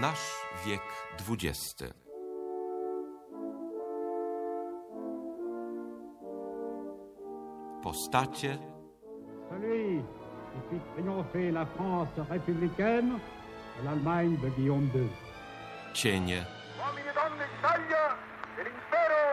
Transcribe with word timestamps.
Nasz 0.00 0.46
wiek 0.66 0.82
XX. 1.18 1.94
Postacie, 7.82 8.58
Celui 9.50 10.02
qui 10.52 10.60
fit 10.70 10.82
triompher 10.96 11.50
la 11.52 11.66
France 11.66 12.08
républicaine 12.30 13.18
et 13.78 13.84
l'Allemagne 13.84 14.36
de 14.42 14.48
Guillaume 14.56 14.90
II. 14.94 15.08
cienie. 15.92 16.42
Uomini 16.78 17.08
e 17.08 17.12
donne 17.14 17.38
d'Italia, 17.38 18.16
dell'impero 18.56 19.24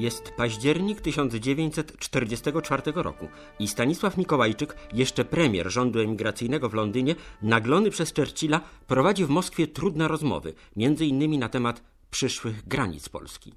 Jest 0.00 0.32
październik 0.36 1.00
1944 1.00 2.82
roku 2.94 3.28
i 3.58 3.68
Stanisław 3.68 4.16
Mikołajczyk, 4.16 4.76
jeszcze 4.92 5.24
premier 5.24 5.70
rządu 5.70 6.00
emigracyjnego 6.00 6.68
w 6.68 6.74
Londynie, 6.74 7.14
naglony 7.42 7.90
przez 7.90 8.14
Churchilla, 8.14 8.60
prowadzi 8.86 9.24
w 9.24 9.28
Moskwie 9.28 9.66
trudne 9.66 10.08
rozmowy, 10.08 10.54
między 10.76 11.06
innymi 11.06 11.38
na 11.38 11.48
temat 11.48 11.82
przyszłych 12.10 12.68
granic 12.68 13.08
Polski. 13.08 13.54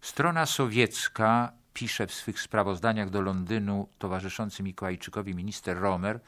Strona 0.00 0.46
sowiecka 0.46 1.52
pisze 1.74 2.06
w 2.06 2.14
swych 2.14 2.40
sprawozdaniach 2.40 3.10
do 3.10 3.20
Londynu 3.20 3.88
towarzyszący 3.98 4.62
Mikołajczykowi 4.62 5.34
minister 5.34 5.78
Romer, 5.80 6.20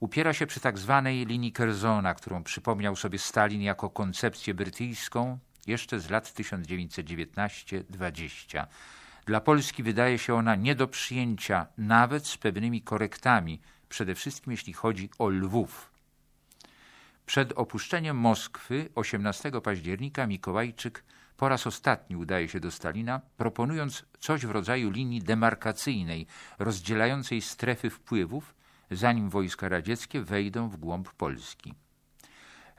upiera 0.00 0.32
się 0.32 0.46
przy 0.46 0.60
tak 0.60 0.78
zwanej 0.78 1.26
linii 1.26 1.52
Kerzona, 1.52 2.14
którą 2.14 2.44
przypomniał 2.44 2.96
sobie 2.96 3.18
Stalin 3.18 3.62
jako 3.62 3.90
koncepcję 3.90 4.54
brytyjską 4.54 5.38
jeszcze 5.66 6.00
z 6.00 6.10
lat 6.10 6.28
1919-20. 6.28 8.66
Dla 9.26 9.40
Polski 9.40 9.82
wydaje 9.82 10.18
się 10.18 10.34
ona 10.34 10.54
nie 10.54 10.74
do 10.74 10.88
przyjęcia, 10.88 11.66
nawet 11.78 12.26
z 12.26 12.36
pewnymi 12.36 12.82
korektami, 12.82 13.60
przede 13.88 14.14
wszystkim 14.14 14.50
jeśli 14.50 14.72
chodzi 14.72 15.10
o 15.18 15.28
Lwów. 15.28 15.92
Przed 17.26 17.52
opuszczeniem 17.52 18.16
Moskwy 18.16 18.88
18 18.94 19.60
października 19.60 20.26
Mikołajczyk 20.26 21.04
po 21.36 21.48
raz 21.48 21.66
ostatni 21.66 22.16
udaje 22.16 22.48
się 22.48 22.60
do 22.60 22.70
Stalina, 22.70 23.20
proponując 23.36 24.04
coś 24.18 24.46
w 24.46 24.50
rodzaju 24.50 24.90
linii 24.90 25.22
demarkacyjnej 25.22 26.26
rozdzielającej 26.58 27.42
strefy 27.42 27.90
wpływów, 27.90 28.54
zanim 28.90 29.30
wojska 29.30 29.68
radzieckie 29.68 30.20
wejdą 30.20 30.68
w 30.68 30.76
głąb 30.76 31.12
Polski. 31.12 31.74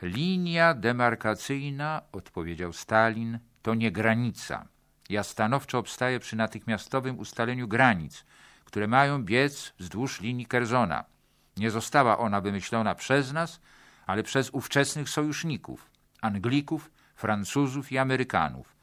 Linia 0.03 0.73
demarkacyjna, 0.73 2.01
odpowiedział 2.11 2.73
Stalin, 2.73 3.39
to 3.61 3.75
nie 3.75 3.91
granica. 3.91 4.67
Ja 5.09 5.23
stanowczo 5.23 5.77
obstaję 5.77 6.19
przy 6.19 6.35
natychmiastowym 6.35 7.19
ustaleniu 7.19 7.67
granic, 7.67 8.25
które 8.65 8.87
mają 8.87 9.23
biec 9.23 9.73
wzdłuż 9.79 10.21
linii 10.21 10.45
Kerzona. 10.45 11.03
Nie 11.57 11.71
została 11.71 12.17
ona 12.17 12.41
wymyślona 12.41 12.95
przez 12.95 13.33
nas, 13.33 13.61
ale 14.05 14.23
przez 14.23 14.49
ówczesnych 14.49 15.09
sojuszników, 15.09 15.89
Anglików, 16.21 16.91
Francuzów 17.15 17.91
i 17.91 17.97
Amerykanów. 17.97 18.75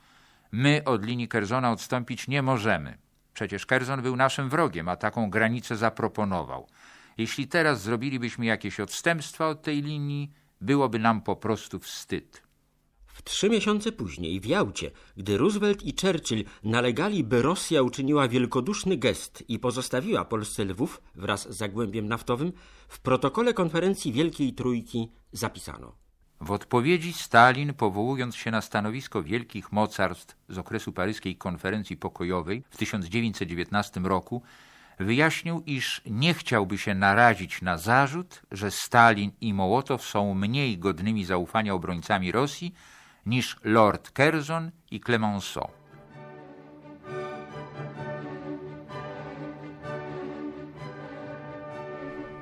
My 0.52 0.82
od 0.84 1.04
linii 1.04 1.28
Kerzona 1.28 1.72
odstąpić 1.72 2.28
nie 2.28 2.42
możemy. 2.42 2.98
Przecież 3.34 3.66
Kerzon 3.66 4.02
był 4.02 4.16
naszym 4.16 4.48
wrogiem, 4.48 4.88
a 4.88 4.96
taką 4.96 5.30
granicę 5.30 5.76
zaproponował. 5.76 6.68
Jeśli 7.18 7.48
teraz 7.48 7.82
zrobilibyśmy 7.82 8.46
jakieś 8.46 8.80
odstępstwa 8.80 9.48
od 9.48 9.62
tej 9.62 9.82
linii, 9.82 10.30
byłoby 10.60 10.98
nam 10.98 11.22
po 11.22 11.36
prostu 11.36 11.78
wstyd. 11.78 12.42
W 13.06 13.22
trzy 13.22 13.50
miesiące 13.50 13.92
później 13.92 14.40
w 14.40 14.46
Jałcie, 14.46 14.90
gdy 15.16 15.38
Roosevelt 15.38 15.82
i 15.82 15.94
Churchill 16.00 16.44
nalegali, 16.64 17.24
by 17.24 17.42
Rosja 17.42 17.82
uczyniła 17.82 18.28
wielkoduszny 18.28 18.96
gest 18.96 19.44
i 19.48 19.58
pozostawiła 19.58 20.24
Polsce 20.24 20.64
Lwów 20.64 21.02
wraz 21.14 21.52
z 21.52 21.56
zagłębiem 21.56 22.08
naftowym, 22.08 22.52
w 22.88 23.00
protokole 23.00 23.54
konferencji 23.54 24.12
Wielkiej 24.12 24.52
Trójki 24.52 25.08
zapisano. 25.32 25.92
W 26.40 26.50
odpowiedzi 26.50 27.12
Stalin, 27.12 27.74
powołując 27.74 28.36
się 28.36 28.50
na 28.50 28.60
stanowisko 28.60 29.22
wielkich 29.22 29.72
mocarstw 29.72 30.36
z 30.48 30.58
okresu 30.58 30.92
paryskiej 30.92 31.36
konferencji 31.36 31.96
pokojowej 31.96 32.64
w 32.70 32.76
1919 32.76 34.00
roku, 34.00 34.42
wyjaśnił, 35.04 35.62
iż 35.66 36.00
nie 36.06 36.34
chciałby 36.34 36.78
się 36.78 36.94
narazić 36.94 37.62
na 37.62 37.78
zarzut, 37.78 38.42
że 38.50 38.70
Stalin 38.70 39.30
i 39.40 39.54
Mołotow 39.54 40.02
są 40.02 40.34
mniej 40.34 40.78
godnymi 40.78 41.24
zaufania 41.24 41.74
obrońcami 41.74 42.32
Rosji 42.32 42.74
niż 43.26 43.56
Lord 43.64 44.12
Curzon 44.16 44.70
i 44.90 45.00
Clemenceau. 45.00 45.68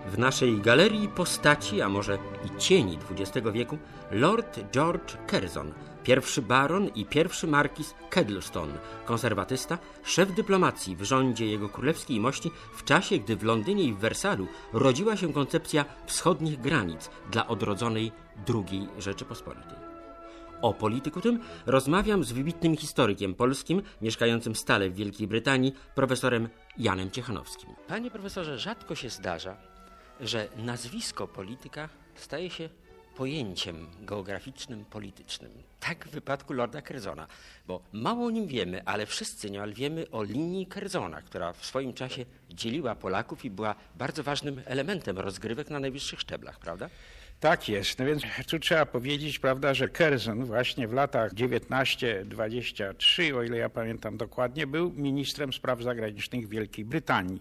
W 0.06 0.18
naszej 0.18 0.60
galerii 0.60 1.08
postaci, 1.08 1.82
a 1.82 1.88
może 1.88 2.18
i 2.44 2.60
cieni 2.60 2.98
XX 3.10 3.46
wieku, 3.52 3.78
Lord 4.10 4.60
George 4.72 5.16
Curzon, 5.30 5.74
pierwszy 6.04 6.42
baron 6.42 6.88
i 6.88 7.04
pierwszy 7.04 7.46
markiz 7.46 7.94
Kedleston, 8.10 8.72
konserwatysta, 9.04 9.78
szef 10.02 10.34
dyplomacji 10.34 10.96
w 10.96 11.02
rządzie 11.02 11.46
jego 11.46 11.68
królewskiej 11.68 12.20
mości 12.20 12.50
w 12.72 12.84
czasie, 12.84 13.18
gdy 13.18 13.36
w 13.36 13.42
Londynie 13.42 13.84
i 13.84 13.92
w 13.92 13.98
Wersalu 13.98 14.46
rodziła 14.72 15.16
się 15.16 15.32
koncepcja 15.32 15.84
wschodnich 16.06 16.60
granic 16.60 17.10
dla 17.30 17.46
odrodzonej 17.46 18.12
II 18.48 18.88
Rzeczypospolitej. 18.98 19.78
O 20.62 20.74
polityku 20.74 21.20
tym 21.20 21.40
rozmawiam 21.66 22.24
z 22.24 22.32
wybitnym 22.32 22.76
historykiem 22.76 23.34
polskim, 23.34 23.82
mieszkającym 24.02 24.54
stale 24.54 24.90
w 24.90 24.94
Wielkiej 24.94 25.26
Brytanii, 25.28 25.74
profesorem 25.94 26.48
Janem 26.78 27.10
Ciechanowskim. 27.10 27.70
Panie 27.88 28.10
profesorze, 28.10 28.58
rzadko 28.58 28.94
się 28.94 29.10
zdarza, 29.10 29.56
że 30.20 30.48
nazwisko 30.56 31.28
polityka 31.28 31.88
staje 32.14 32.50
się 32.50 32.68
pojęciem 33.18 33.86
geograficznym, 34.00 34.84
politycznym. 34.84 35.52
Tak 35.80 36.08
w 36.08 36.10
wypadku 36.10 36.52
Lorda 36.52 36.82
Curzona, 36.82 37.26
bo 37.66 37.80
mało 37.92 38.26
o 38.26 38.30
nim 38.30 38.46
wiemy, 38.46 38.82
ale 38.84 39.06
wszyscy 39.06 39.50
niemal 39.50 39.72
wiemy 39.72 40.10
o 40.10 40.22
linii 40.22 40.66
Curzona, 40.66 41.22
która 41.22 41.52
w 41.52 41.66
swoim 41.66 41.94
czasie 41.94 42.24
dzieliła 42.50 42.94
Polaków 42.94 43.44
i 43.44 43.50
była 43.50 43.74
bardzo 43.94 44.22
ważnym 44.22 44.62
elementem 44.64 45.18
rozgrywek 45.18 45.70
na 45.70 45.80
najwyższych 45.80 46.20
szczeblach, 46.20 46.58
prawda? 46.58 46.90
Tak 47.40 47.68
jest. 47.68 47.98
No 47.98 48.04
więc 48.04 48.22
tu 48.46 48.58
trzeba 48.58 48.86
powiedzieć, 48.86 49.38
prawda, 49.38 49.74
że 49.74 49.88
Curzon 49.88 50.44
właśnie 50.44 50.88
w 50.88 50.92
latach 50.92 51.34
19-23, 51.34 53.36
o 53.36 53.42
ile 53.42 53.58
ja 53.58 53.68
pamiętam 53.68 54.16
dokładnie, 54.16 54.66
był 54.66 54.92
ministrem 54.92 55.52
spraw 55.52 55.82
zagranicznych 55.82 56.48
Wielkiej 56.48 56.84
Brytanii. 56.84 57.40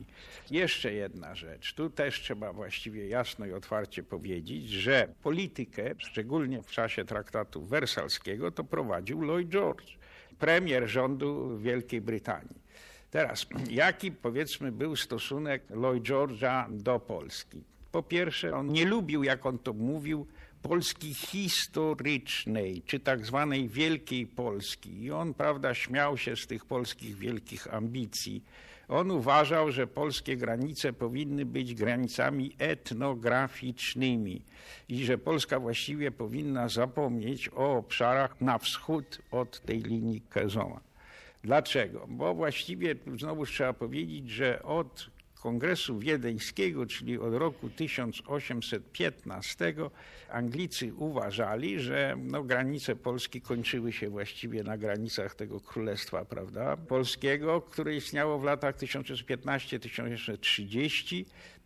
Jeszcze 0.51 0.93
jedna 0.93 1.35
rzecz. 1.35 1.73
Tu 1.73 1.89
też 1.89 2.21
trzeba 2.21 2.53
właściwie 2.53 3.07
jasno 3.07 3.45
i 3.45 3.53
otwarcie 3.53 4.03
powiedzieć, 4.03 4.69
że 4.69 5.07
politykę, 5.23 5.91
szczególnie 5.97 6.63
w 6.63 6.71
czasie 6.71 7.05
traktatu 7.05 7.65
wersalskiego, 7.65 8.51
to 8.51 8.63
prowadził 8.63 9.21
Lloyd 9.21 9.49
George, 9.49 9.97
premier 10.39 10.87
rządu 10.87 11.59
Wielkiej 11.59 12.01
Brytanii. 12.01 12.61
Teraz, 13.11 13.45
jaki 13.69 14.11
powiedzmy 14.11 14.71
był 14.71 14.95
stosunek 14.95 15.63
Lloyd 15.69 16.03
George'a 16.03 16.77
do 16.77 16.99
Polski? 16.99 17.76
Po 17.97 18.03
pierwsze, 18.03 18.55
on 18.55 18.67
nie 18.67 18.85
lubił, 18.85 19.23
jak 19.23 19.45
on 19.45 19.59
to 19.59 19.73
mówił, 19.73 20.27
Polski 20.61 21.13
historycznej, 21.13 22.81
czy 22.85 22.99
tak 22.99 23.25
zwanej 23.25 23.69
Wielkiej 23.69 24.27
Polski. 24.27 25.03
I 25.03 25.11
on, 25.11 25.33
prawda, 25.33 25.73
śmiał 25.73 26.17
się 26.17 26.35
z 26.35 26.47
tych 26.47 26.65
polskich 26.65 27.17
wielkich 27.17 27.73
ambicji. 27.73 28.43
On 28.87 29.11
uważał, 29.11 29.71
że 29.71 29.87
polskie 29.87 30.37
granice 30.37 30.93
powinny 30.93 31.45
być 31.45 31.73
granicami 31.73 32.55
etnograficznymi 32.59 34.41
i 34.89 35.05
że 35.05 35.17
Polska 35.17 35.59
właściwie 35.59 36.11
powinna 36.11 36.69
zapomnieć 36.69 37.49
o 37.49 37.77
obszarach 37.77 38.41
na 38.41 38.57
wschód 38.57 39.21
od 39.31 39.61
tej 39.61 39.81
linii 39.81 40.21
Kezona. 40.21 40.79
Dlaczego? 41.43 42.05
Bo 42.09 42.33
właściwie 42.33 42.95
znowu 43.15 43.45
trzeba 43.45 43.73
powiedzieć, 43.73 44.29
że 44.29 44.63
od 44.63 45.16
Kongresu 45.41 45.99
Wiedeńskiego, 45.99 46.85
czyli 46.85 47.17
od 47.17 47.33
roku 47.33 47.69
1815, 47.69 49.73
Anglicy 50.31 50.93
uważali, 50.93 51.79
że 51.79 52.15
no, 52.23 52.43
granice 52.43 52.95
Polski 52.95 53.41
kończyły 53.41 53.93
się 53.93 54.09
właściwie 54.09 54.63
na 54.63 54.77
granicach 54.77 55.35
tego 55.35 55.59
królestwa 55.59 56.25
prawda, 56.25 56.77
polskiego, 56.77 57.61
które 57.61 57.95
istniało 57.95 58.39
w 58.39 58.43
latach 58.43 58.77
1915-1930 58.77 61.25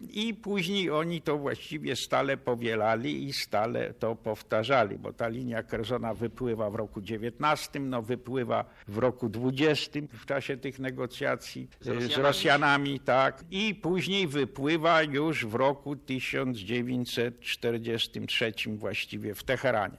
i 0.09 0.33
później 0.33 0.91
oni 0.91 1.21
to 1.21 1.37
właściwie 1.37 1.95
stale 1.95 2.37
powielali 2.37 3.27
i 3.27 3.33
stale 3.33 3.93
to 3.93 4.15
powtarzali, 4.15 4.97
bo 4.97 5.13
ta 5.13 5.27
linia 5.27 5.63
Kerzona 5.63 6.13
wypływa 6.13 6.69
w 6.69 6.75
roku 6.75 7.01
19, 7.01 7.79
no 7.79 8.01
wypływa 8.01 8.65
w 8.87 8.97
roku 8.97 9.29
20 9.29 9.99
w 10.13 10.25
czasie 10.25 10.57
tych 10.57 10.79
negocjacji 10.79 11.67
z 11.81 11.87
Rosjanami, 11.87 12.13
z 12.13 12.17
Rosjanami 12.17 12.99
tak, 12.99 13.43
i 13.51 13.71
i 13.71 13.75
później 13.75 14.27
wypływa 14.27 15.03
już 15.03 15.45
w 15.45 15.55
roku 15.55 15.95
1943 15.95 18.53
właściwie 18.67 19.35
w 19.35 19.43
Teheranie. 19.43 19.97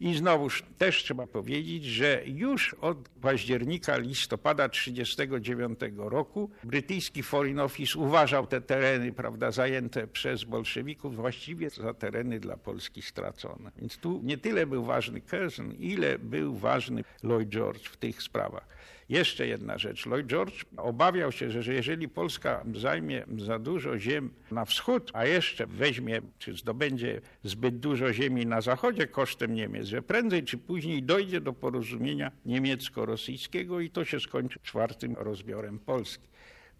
I 0.00 0.14
znowuż 0.14 0.62
też 0.78 1.02
trzeba 1.02 1.26
powiedzieć, 1.26 1.84
że 1.84 2.22
już 2.26 2.74
od 2.74 3.08
października, 3.08 3.96
listopada 3.96 4.68
1939 4.68 5.80
roku 5.96 6.50
brytyjski 6.64 7.22
Foreign 7.22 7.58
Office 7.58 7.98
uważał 7.98 8.46
te 8.46 8.60
tereny 8.60 9.12
prawda, 9.12 9.50
zajęte 9.50 10.06
przez 10.06 10.44
bolszewików 10.44 11.16
właściwie 11.16 11.70
za 11.70 11.94
tereny 11.94 12.40
dla 12.40 12.56
Polski 12.56 13.02
stracone. 13.02 13.70
Więc 13.76 13.96
tu 13.96 14.20
nie 14.24 14.38
tyle 14.38 14.66
był 14.66 14.84
ważny 14.84 15.20
Curzon, 15.20 15.72
ile 15.72 16.18
był 16.18 16.56
ważny 16.56 17.04
Lloyd 17.22 17.48
George 17.48 17.88
w 17.88 17.96
tych 17.96 18.22
sprawach. 18.22 18.68
Jeszcze 19.08 19.46
jedna 19.46 19.78
rzecz. 19.78 20.06
Lloyd 20.06 20.26
George 20.26 20.64
obawiał 20.76 21.32
się, 21.32 21.62
że 21.62 21.74
jeżeli 21.74 22.08
Polska 22.08 22.64
zajmie 22.74 23.24
za 23.38 23.58
dużo 23.58 23.98
ziem 23.98 24.30
na 24.50 24.64
wschód, 24.64 25.10
a 25.14 25.26
jeszcze 25.26 25.66
weźmie 25.66 26.20
czy 26.38 26.56
zdobędzie 26.56 27.20
zbyt 27.44 27.78
dużo 27.78 28.12
ziemi 28.12 28.46
na 28.46 28.60
zachodzie 28.60 29.06
kosztem 29.06 29.54
Niemiec, 29.54 29.86
że 29.86 30.02
prędzej 30.02 30.42
czy 30.44 30.58
później 30.58 31.02
dojdzie 31.02 31.40
do 31.40 31.52
porozumienia 31.52 32.32
niemiecko-rosyjskiego 32.46 33.80
i 33.80 33.90
to 33.90 34.04
się 34.04 34.20
skończy 34.20 34.58
czwartym 34.62 35.14
rozbiorem 35.18 35.78
Polski. 35.78 36.28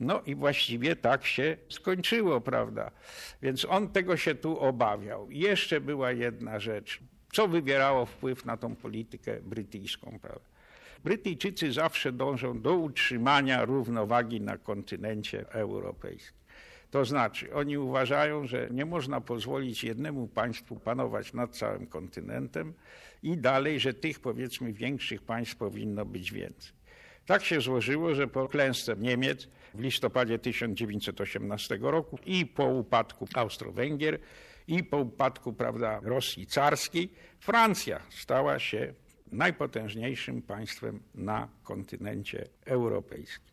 No 0.01 0.23
i 0.27 0.35
właściwie 0.35 0.97
tak 0.97 1.27
się 1.27 1.57
skończyło, 1.69 2.41
prawda? 2.41 2.91
Więc 3.43 3.65
on 3.65 3.89
tego 3.89 4.17
się 4.17 4.35
tu 4.35 4.59
obawiał. 4.59 5.31
Jeszcze 5.31 5.81
była 5.81 6.13
jedna 6.13 6.61
rzecz, 6.61 7.01
co 7.33 7.49
wywierało 7.49 8.07
wpływ 8.07 8.45
na 8.45 8.57
tą 8.57 8.77
politykę 8.77 9.41
brytyjską, 9.43 10.19
prawda? 10.23 10.48
Brytyjczycy 11.05 11.73
zawsze 11.73 12.13
dążą 12.13 12.61
do 12.61 12.75
utrzymania 12.75 13.65
równowagi 13.65 14.41
na 14.41 14.59
kontynencie 14.59 15.51
europejskim. 15.51 16.39
To 16.91 17.05
znaczy, 17.05 17.55
oni 17.55 17.79
uważają, 17.79 18.47
że 18.47 18.69
nie 18.71 18.85
można 18.85 19.21
pozwolić 19.21 19.85
jednemu 19.85 20.29
państwu 20.29 20.77
panować 20.77 21.33
nad 21.33 21.57
całym 21.57 21.87
kontynentem 21.87 22.75
i 23.23 23.37
dalej, 23.37 23.81
że 23.81 23.95
tych 23.95 24.21
powiedzmy 24.21 24.73
większych 24.73 25.23
państw 25.23 25.57
powinno 25.57 26.05
być 26.05 26.33
więcej. 26.33 26.73
Tak 27.27 27.45
się 27.45 27.61
złożyło, 27.61 28.15
że 28.15 28.29
po 28.29 28.49
klęsce 28.49 28.97
Niemiec 28.99 29.49
w 29.75 29.81
listopadzie 29.81 30.39
1918 30.39 31.79
roku 31.81 32.19
i 32.27 32.47
po 32.47 32.65
upadku 32.65 33.29
Austro-Węgier 33.35 34.19
i 34.69 34.85
po 34.85 34.99
upadku 34.99 35.53
prawda, 35.53 36.01
Rosji 36.03 36.47
carskiej, 36.47 37.13
Francja 37.41 38.01
stała 38.11 38.59
się 38.59 38.95
najpotężniejszym 39.33 40.43
państwem 40.43 41.01
na 41.15 41.49
kontynencie 41.63 42.49
europejskim. 42.65 43.49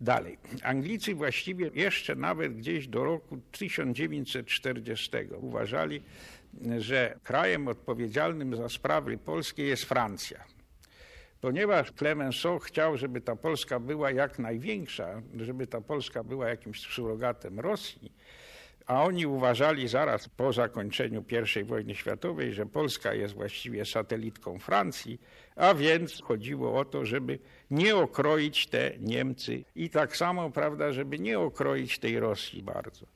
Dalej, 0.00 0.38
Anglicy 0.62 1.14
właściwie 1.14 1.70
jeszcze 1.74 2.14
nawet 2.14 2.56
gdzieś 2.56 2.88
do 2.88 3.04
roku 3.04 3.38
1940 3.52 5.10
uważali, 5.40 6.02
że 6.78 7.18
krajem 7.24 7.68
odpowiedzialnym 7.68 8.56
za 8.56 8.68
sprawy 8.68 9.18
polskie 9.18 9.62
jest 9.62 9.84
Francja. 9.84 10.44
Ponieważ 11.40 11.92
Clemenceau 11.92 12.58
chciał, 12.58 12.96
żeby 12.96 13.20
ta 13.20 13.36
Polska 13.36 13.80
była 13.80 14.10
jak 14.10 14.38
największa, 14.38 15.22
żeby 15.36 15.66
ta 15.66 15.80
Polska 15.80 16.24
była 16.24 16.48
jakimś 16.48 16.80
surogatem 16.80 17.60
Rosji, 17.60 18.12
a 18.90 19.04
oni 19.04 19.26
uważali 19.26 19.88
zaraz 19.88 20.28
po 20.28 20.52
zakończeniu 20.52 21.24
I 21.60 21.64
wojny 21.64 21.94
światowej, 21.94 22.52
że 22.52 22.66
Polska 22.66 23.14
jest 23.14 23.34
właściwie 23.34 23.84
satelitką 23.84 24.58
Francji, 24.58 25.20
a 25.56 25.74
więc 25.74 26.22
chodziło 26.22 26.78
o 26.78 26.84
to, 26.84 27.04
żeby 27.04 27.38
nie 27.70 27.96
okroić 27.96 28.66
te 28.66 28.92
Niemcy 29.00 29.64
i 29.74 29.90
tak 29.90 30.16
samo, 30.16 30.50
prawda, 30.50 30.92
żeby 30.92 31.18
nie 31.18 31.38
okroić 31.38 31.98
tej 31.98 32.20
Rosji 32.20 32.62
bardzo. 32.62 33.06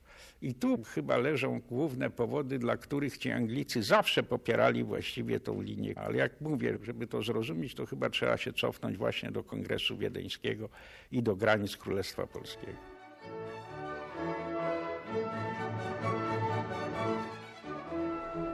I 0.43 0.55
tu 0.55 0.83
chyba 0.83 1.17
leżą 1.17 1.61
główne 1.61 2.11
powody, 2.11 2.59
dla 2.59 2.77
których 2.77 3.19
ci 3.19 3.31
Anglicy 3.31 3.83
zawsze 3.83 4.23
popierali 4.23 4.85
właściwie 4.85 5.41
tą 5.41 5.63
linię. 5.63 5.95
Ale 5.97 6.17
jak 6.17 6.41
mówię, 6.41 6.79
żeby 6.83 7.07
to 7.07 7.23
zrozumieć, 7.23 7.75
to 7.75 7.87
chyba 7.87 8.11
trzeba 8.11 8.37
się 8.37 8.53
cofnąć 8.53 8.97
właśnie 8.97 9.31
do 9.31 9.45
Kongresu 9.45 9.97
Wiedeńskiego 9.97 10.69
i 11.13 11.23
do 11.23 11.37
granic 11.37 11.77
Królestwa 11.77 12.27
Polskiego. 12.27 12.94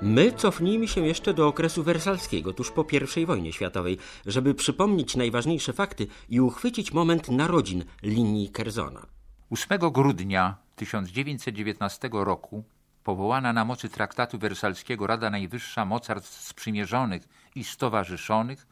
My 0.02 0.32
cofnijmy 0.32 0.88
się 0.88 1.06
jeszcze 1.06 1.34
do 1.34 1.48
okresu 1.48 1.82
wersalskiego, 1.82 2.52
tuż 2.52 2.70
po 2.70 2.86
I 3.16 3.26
wojnie 3.26 3.52
światowej, 3.52 3.98
żeby 4.26 4.54
przypomnieć 4.54 5.16
najważniejsze 5.16 5.72
fakty 5.72 6.06
i 6.28 6.40
uchwycić 6.40 6.92
moment 6.92 7.28
narodzin 7.28 7.84
linii 8.02 8.50
Kerzona. 8.50 9.06
8 9.50 9.78
grudnia 9.92 10.56
1919 10.76 12.10
roku 12.12 12.64
powołana 13.04 13.52
na 13.52 13.64
mocy 13.64 13.88
traktatu 13.88 14.38
wersalskiego 14.38 15.06
Rada 15.06 15.30
Najwyższa 15.30 15.84
Mocarstw 15.84 16.48
Sprzymierzonych 16.48 17.28
i 17.54 17.64
Stowarzyszonych, 17.64 18.66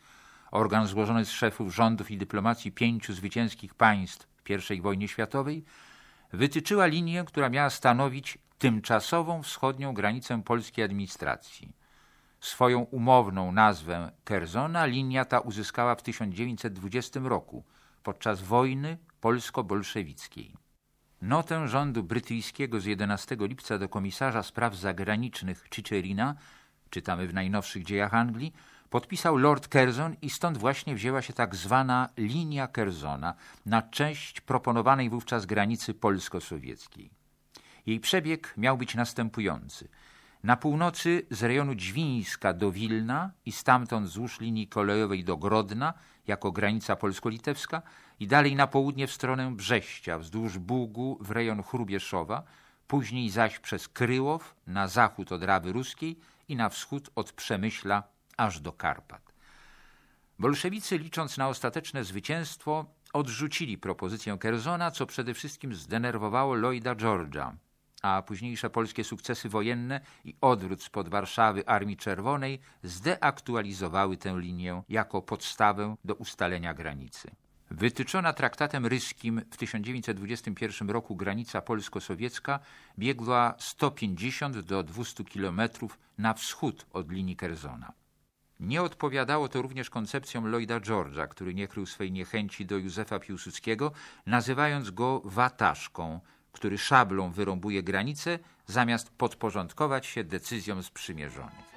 organ 0.50 0.86
złożony 0.86 1.24
z 1.24 1.30
szefów 1.30 1.74
rządów 1.74 2.10
i 2.10 2.18
dyplomacji 2.18 2.72
pięciu 2.72 3.12
zwycięskich 3.12 3.74
państw 3.74 4.28
w 4.44 4.70
I 4.70 4.80
wojnie 4.80 5.08
światowej, 5.08 5.64
wytyczyła 6.32 6.86
linię, 6.86 7.24
która 7.26 7.48
miała 7.48 7.70
stanowić 7.70 8.38
tymczasową 8.58 9.42
wschodnią 9.42 9.94
granicę 9.94 10.42
polskiej 10.42 10.84
administracji. 10.84 11.72
Swoją 12.40 12.80
umowną 12.80 13.52
nazwę 13.52 14.12
Kerzona 14.24 14.86
linia 14.86 15.24
ta 15.24 15.40
uzyskała 15.40 15.94
w 15.94 16.02
1920 16.02 17.20
roku 17.22 17.64
podczas 18.02 18.42
wojny 18.42 18.98
polsko-bolszewickiej. 19.20 20.54
Notę 21.22 21.68
rządu 21.68 22.02
brytyjskiego 22.02 22.80
z 22.80 22.84
11 22.84 23.36
lipca 23.40 23.78
do 23.78 23.88
komisarza 23.88 24.42
spraw 24.42 24.76
zagranicznych 24.76 25.64
Chicherina, 25.74 26.34
czytamy 26.90 27.26
w 27.26 27.34
najnowszych 27.34 27.84
dziejach 27.84 28.14
Anglii, 28.14 28.52
podpisał 28.90 29.36
Lord 29.36 29.68
Curzon 29.68 30.16
i 30.22 30.30
stąd 30.30 30.58
właśnie 30.58 30.94
wzięła 30.94 31.22
się 31.22 31.32
tak 31.32 31.56
zwana 31.56 32.08
linia 32.16 32.68
Curzona 32.68 33.34
na 33.66 33.82
cześć 33.82 34.40
proponowanej 34.40 35.10
wówczas 35.10 35.46
granicy 35.46 35.94
polsko-sowieckiej. 35.94 37.17
Jej 37.88 38.00
przebieg 38.00 38.54
miał 38.56 38.76
być 38.76 38.94
następujący. 38.94 39.88
Na 40.42 40.56
północy 40.56 41.26
z 41.30 41.42
rejonu 41.42 41.74
Dźwińska 41.74 42.52
do 42.52 42.72
Wilna 42.72 43.30
i 43.46 43.52
stamtąd 43.52 44.06
wzdłuż 44.06 44.40
linii 44.40 44.68
kolejowej 44.68 45.24
do 45.24 45.36
Grodna 45.36 45.94
jako 46.26 46.52
granica 46.52 46.96
polsko-litewska 46.96 47.82
i 48.20 48.26
dalej 48.26 48.56
na 48.56 48.66
południe 48.66 49.06
w 49.06 49.12
stronę 49.12 49.54
Brześcia 49.56 50.18
wzdłuż 50.18 50.58
Bugu 50.58 51.18
w 51.20 51.30
rejon 51.30 51.62
Chrubieszowa, 51.62 52.42
później 52.86 53.30
zaś 53.30 53.58
przez 53.58 53.88
Kryłow 53.88 54.54
na 54.66 54.88
zachód 54.88 55.32
od 55.32 55.42
Rawy 55.42 55.72
Ruskiej 55.72 56.18
i 56.48 56.56
na 56.56 56.68
wschód 56.68 57.10
od 57.14 57.32
Przemyśla 57.32 58.02
aż 58.36 58.60
do 58.60 58.72
Karpat. 58.72 59.32
Bolszewicy, 60.38 60.98
licząc 60.98 61.38
na 61.38 61.48
ostateczne 61.48 62.04
zwycięstwo, 62.04 62.84
odrzucili 63.12 63.78
propozycję 63.78 64.38
Kerzona, 64.38 64.90
co 64.90 65.06
przede 65.06 65.34
wszystkim 65.34 65.74
zdenerwowało 65.74 66.54
Lloyda 66.54 66.94
George'a, 66.94 67.52
a 68.02 68.22
późniejsze 68.22 68.70
polskie 68.70 69.04
sukcesy 69.04 69.48
wojenne 69.48 70.00
i 70.24 70.34
odwrót 70.40 70.82
spod 70.82 71.08
Warszawy 71.08 71.66
Armii 71.66 71.96
Czerwonej 71.96 72.60
zdeaktualizowały 72.82 74.16
tę 74.16 74.34
linię 74.38 74.82
jako 74.88 75.22
podstawę 75.22 75.96
do 76.04 76.14
ustalenia 76.14 76.74
granicy. 76.74 77.30
Wytyczona 77.70 78.32
traktatem 78.32 78.86
ryskim 78.86 79.42
w 79.50 79.56
1921 79.56 80.90
roku 80.90 81.16
granica 81.16 81.62
polsko-sowiecka 81.62 82.60
biegła 82.98 83.54
150 83.58 84.58
do 84.58 84.82
200 84.82 85.24
kilometrów 85.24 85.98
na 86.18 86.34
wschód 86.34 86.86
od 86.92 87.12
linii 87.12 87.36
Kerzona. 87.36 87.92
Nie 88.60 88.82
odpowiadało 88.82 89.48
to 89.48 89.62
również 89.62 89.90
koncepcjom 89.90 90.46
Lloyda 90.46 90.80
George'a, 90.80 91.28
który 91.28 91.54
nie 91.54 91.68
krył 91.68 91.86
swej 91.86 92.12
niechęci 92.12 92.66
do 92.66 92.76
Józefa 92.76 93.18
Piłsudskiego, 93.18 93.92
nazywając 94.26 94.90
go 94.90 95.22
wataszką, 95.24 96.20
który 96.58 96.78
szablą 96.78 97.30
wyrąbuje 97.30 97.82
granice, 97.82 98.38
zamiast 98.66 99.10
podporządkować 99.10 100.06
się 100.06 100.24
decyzjom 100.24 100.82
sprzymierzonych. 100.82 101.68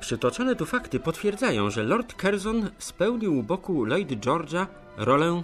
Przytoczone 0.00 0.56
tu 0.56 0.66
fakty 0.66 1.00
potwierdzają, 1.00 1.70
że 1.70 1.82
Lord 1.82 2.22
Curzon 2.22 2.70
spełnił 2.78 3.38
u 3.38 3.42
boku 3.42 3.84
Lloyd 3.84 4.08
George'a 4.08 4.66
rolę 4.96 5.42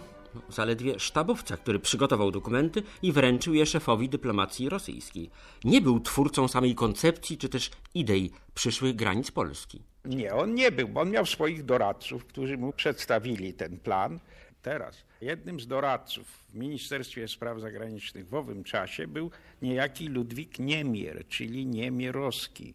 zaledwie 0.48 0.98
sztabowca, 0.98 1.56
który 1.56 1.78
przygotował 1.78 2.30
dokumenty 2.30 2.82
i 3.02 3.12
wręczył 3.12 3.54
je 3.54 3.66
szefowi 3.66 4.08
dyplomacji 4.08 4.68
rosyjskiej. 4.68 5.30
Nie 5.64 5.80
był 5.80 6.00
twórcą 6.00 6.48
samej 6.48 6.74
koncepcji 6.74 7.38
czy 7.38 7.48
też 7.48 7.70
idei 7.94 8.30
przyszłych 8.54 8.96
granic 8.96 9.30
Polski. 9.30 9.82
Nie, 10.04 10.34
on 10.34 10.54
nie 10.54 10.72
był, 10.72 10.88
bo 10.88 11.00
on 11.00 11.10
miał 11.10 11.26
swoich 11.26 11.64
doradców, 11.64 12.24
którzy 12.24 12.58
mu 12.58 12.72
przedstawili 12.72 13.54
ten 13.54 13.78
plan. 13.78 14.20
teraz. 14.62 15.04
Jednym 15.20 15.60
z 15.60 15.66
doradców 15.66 16.26
w 16.48 16.54
Ministerstwie 16.54 17.28
Spraw 17.28 17.60
Zagranicznych 17.60 18.28
w 18.28 18.34
owym 18.34 18.64
czasie 18.64 19.06
był 19.06 19.30
niejaki 19.62 20.08
Ludwik 20.08 20.58
Niemier, 20.58 21.28
czyli 21.28 21.66
Niemierowski. 21.66 22.74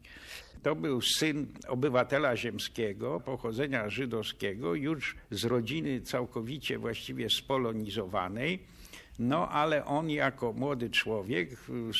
To 0.64 0.76
był 0.76 1.02
syn 1.02 1.48
obywatela 1.68 2.38
ziemskiego, 2.38 3.20
pochodzenia 3.20 3.90
żydowskiego, 3.90 4.76
już 4.76 5.16
z 5.32 5.46
rodziny 5.46 6.02
całkowicie 6.02 6.78
właściwie 6.78 7.30
spolonizowanej. 7.30 8.60
No 9.20 9.50
ale 9.50 9.86
on 9.86 10.10
jako 10.10 10.54
młody 10.54 10.90
człowiek 10.90 11.50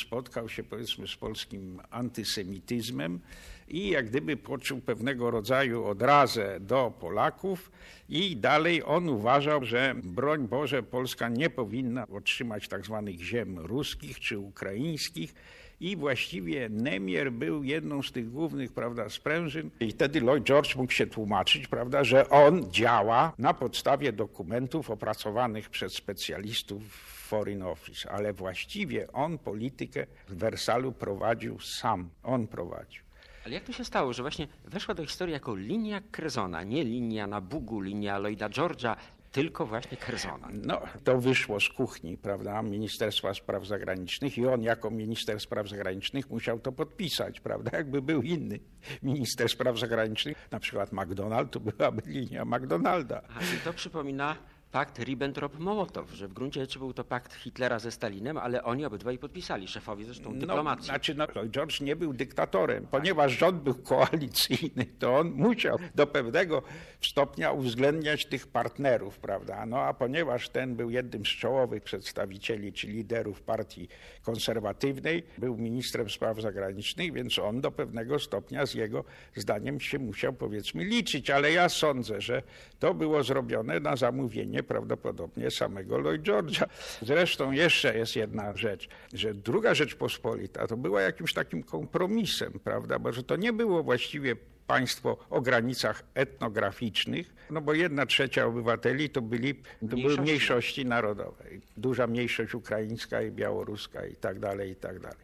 spotkał 0.00 0.48
się 0.48 0.62
powiedzmy 0.62 1.08
z 1.08 1.16
polskim 1.16 1.80
antysemityzmem 1.90 3.20
i 3.68 3.88
jak 3.88 4.08
gdyby 4.08 4.36
poczuł 4.36 4.80
pewnego 4.80 5.30
rodzaju 5.30 5.84
odrazę 5.84 6.60
do 6.60 6.92
Polaków 7.00 7.72
i 8.08 8.36
dalej 8.36 8.82
on 8.84 9.08
uważał, 9.08 9.64
że 9.64 9.94
broń 10.04 10.48
Boże 10.48 10.82
Polska 10.82 11.28
nie 11.28 11.50
powinna 11.50 12.06
otrzymać 12.08 12.68
tak 12.68 12.84
zwanych 12.84 13.20
ziem 13.20 13.58
ruskich 13.58 14.20
czy 14.20 14.38
ukraińskich 14.38 15.34
i 15.80 15.96
właściwie 15.96 16.68
Nemier 16.68 17.32
był 17.32 17.64
jedną 17.64 18.02
z 18.02 18.12
tych 18.12 18.30
głównych 18.30 18.72
prawda, 18.72 19.08
sprężyn. 19.08 19.70
I 19.80 19.90
wtedy 19.90 20.20
Lloyd 20.20 20.44
George 20.44 20.76
mógł 20.76 20.92
się 20.92 21.06
tłumaczyć, 21.06 21.68
prawda, 21.68 22.04
że 22.04 22.30
on 22.30 22.70
działa 22.70 23.32
na 23.38 23.54
podstawie 23.54 24.12
dokumentów 24.12 24.90
opracowanych 24.90 25.70
przez 25.70 25.92
specjalistów 25.92 26.82
w 26.88 27.28
Foreign 27.28 27.62
Office, 27.62 28.10
ale 28.10 28.32
właściwie 28.32 29.12
on 29.12 29.38
politykę 29.38 30.06
w 30.28 30.34
Wersalu 30.34 30.92
prowadził 30.92 31.60
sam. 31.60 32.10
On 32.22 32.46
prowadził. 32.46 33.04
Ale 33.44 33.54
jak 33.54 33.64
to 33.64 33.72
się 33.72 33.84
stało, 33.84 34.12
że 34.12 34.22
właśnie 34.22 34.48
weszła 34.64 34.94
do 34.94 35.06
historii 35.06 35.32
jako 35.32 35.54
linia 35.54 36.02
Curzona, 36.16 36.62
nie 36.62 36.84
linia 36.84 37.26
na 37.26 37.40
Bugu, 37.40 37.80
linia 37.80 38.18
Lloyda 38.18 38.48
George'a, 38.48 38.96
tylko 39.34 39.66
właśnie 39.66 39.96
Curzona. 39.96 40.48
No, 40.52 40.80
to 41.04 41.18
wyszło 41.18 41.60
z 41.60 41.68
kuchni, 41.68 42.16
prawda, 42.16 42.62
Ministerstwa 42.62 43.34
Spraw 43.34 43.66
Zagranicznych 43.66 44.38
i 44.38 44.46
on 44.46 44.62
jako 44.62 44.90
minister 44.90 45.40
spraw 45.40 45.68
zagranicznych 45.68 46.30
musiał 46.30 46.58
to 46.58 46.72
podpisać, 46.72 47.40
prawda, 47.40 47.70
jakby 47.76 48.02
był 48.02 48.22
inny 48.22 48.60
minister 49.02 49.48
spraw 49.48 49.78
zagranicznych, 49.78 50.48
na 50.50 50.60
przykład 50.60 50.92
McDonald, 50.92 51.50
to 51.50 51.60
byłaby 51.60 52.02
linia 52.06 52.44
McDonalda. 52.44 53.22
A 53.36 53.54
i 53.54 53.58
to 53.64 53.72
przypomina 53.72 54.36
pakt 54.74 54.98
Ribbentrop-Mołotow, 54.98 56.10
że 56.12 56.28
w 56.28 56.32
gruncie 56.32 56.60
rzeczy 56.60 56.78
był 56.78 56.92
to 56.92 57.04
pakt 57.04 57.34
Hitlera 57.34 57.78
ze 57.78 57.90
Stalinem, 57.92 58.38
ale 58.38 58.64
oni 58.64 58.84
obydwaj 58.84 59.18
podpisali, 59.18 59.68
szefowie 59.68 60.04
zresztą 60.04 60.38
dyplomacji. 60.38 60.82
No, 60.82 60.92
znaczy, 60.92 61.14
no, 61.14 61.26
George 61.48 61.80
nie 61.80 61.96
był 61.96 62.12
dyktatorem, 62.12 62.86
ponieważ 62.90 63.32
rząd 63.32 63.62
był 63.62 63.74
koalicyjny, 63.74 64.86
to 64.98 65.16
on 65.16 65.30
musiał 65.30 65.78
do 65.94 66.06
pewnego 66.06 66.62
stopnia 67.00 67.52
uwzględniać 67.52 68.26
tych 68.26 68.46
partnerów, 68.46 69.18
prawda? 69.18 69.66
No 69.66 69.78
a 69.80 69.94
ponieważ 69.94 70.48
ten 70.48 70.76
był 70.76 70.90
jednym 70.90 71.26
z 71.26 71.28
czołowych 71.28 71.82
przedstawicieli 71.82 72.72
czy 72.72 72.86
liderów 72.86 73.42
partii 73.42 73.88
konserwatywnej, 74.22 75.22
był 75.38 75.56
ministrem 75.56 76.10
spraw 76.10 76.40
zagranicznych, 76.40 77.12
więc 77.12 77.38
on 77.38 77.60
do 77.60 77.70
pewnego 77.70 78.18
stopnia 78.18 78.66
z 78.66 78.74
jego 78.74 79.04
zdaniem 79.36 79.80
się 79.80 79.98
musiał 79.98 80.32
powiedzmy 80.32 80.84
liczyć, 80.84 81.30
ale 81.30 81.52
ja 81.52 81.68
sądzę, 81.68 82.20
że 82.20 82.42
to 82.78 82.94
było 82.94 83.22
zrobione 83.22 83.80
na 83.80 83.96
zamówienie 83.96 84.63
prawdopodobnie 84.64 85.50
samego 85.50 85.98
Lloyd 85.98 86.22
George'a. 86.22 86.66
Zresztą 87.02 87.52
jeszcze 87.52 87.98
jest 87.98 88.16
jedna 88.16 88.56
rzecz, 88.56 88.88
że 89.12 89.34
druga 89.34 89.74
Rzeczpospolita 89.74 90.66
to 90.66 90.76
była 90.76 91.02
jakimś 91.02 91.32
takim 91.34 91.62
kompromisem, 91.62 92.52
prawda, 92.64 92.98
bo 92.98 93.12
że 93.12 93.22
to 93.22 93.36
nie 93.36 93.52
było 93.52 93.82
właściwie 93.82 94.36
państwo 94.66 95.16
o 95.30 95.40
granicach 95.40 96.02
etnograficznych, 96.14 97.34
no 97.50 97.60
bo 97.60 97.74
jedna 97.74 98.06
trzecia 98.06 98.46
obywateli 98.46 99.10
to, 99.10 99.22
byli, 99.22 99.54
to 99.54 99.96
były 99.96 100.16
mniejszości 100.16 100.86
narodowe. 100.86 101.44
Duża 101.76 102.06
mniejszość 102.06 102.54
ukraińska 102.54 103.22
i 103.22 103.30
białoruska 103.30 104.06
i 104.06 104.16
tak 104.16 104.38
dalej, 104.38 104.70
i 104.70 104.76
tak 104.76 105.00
dalej. 105.00 105.23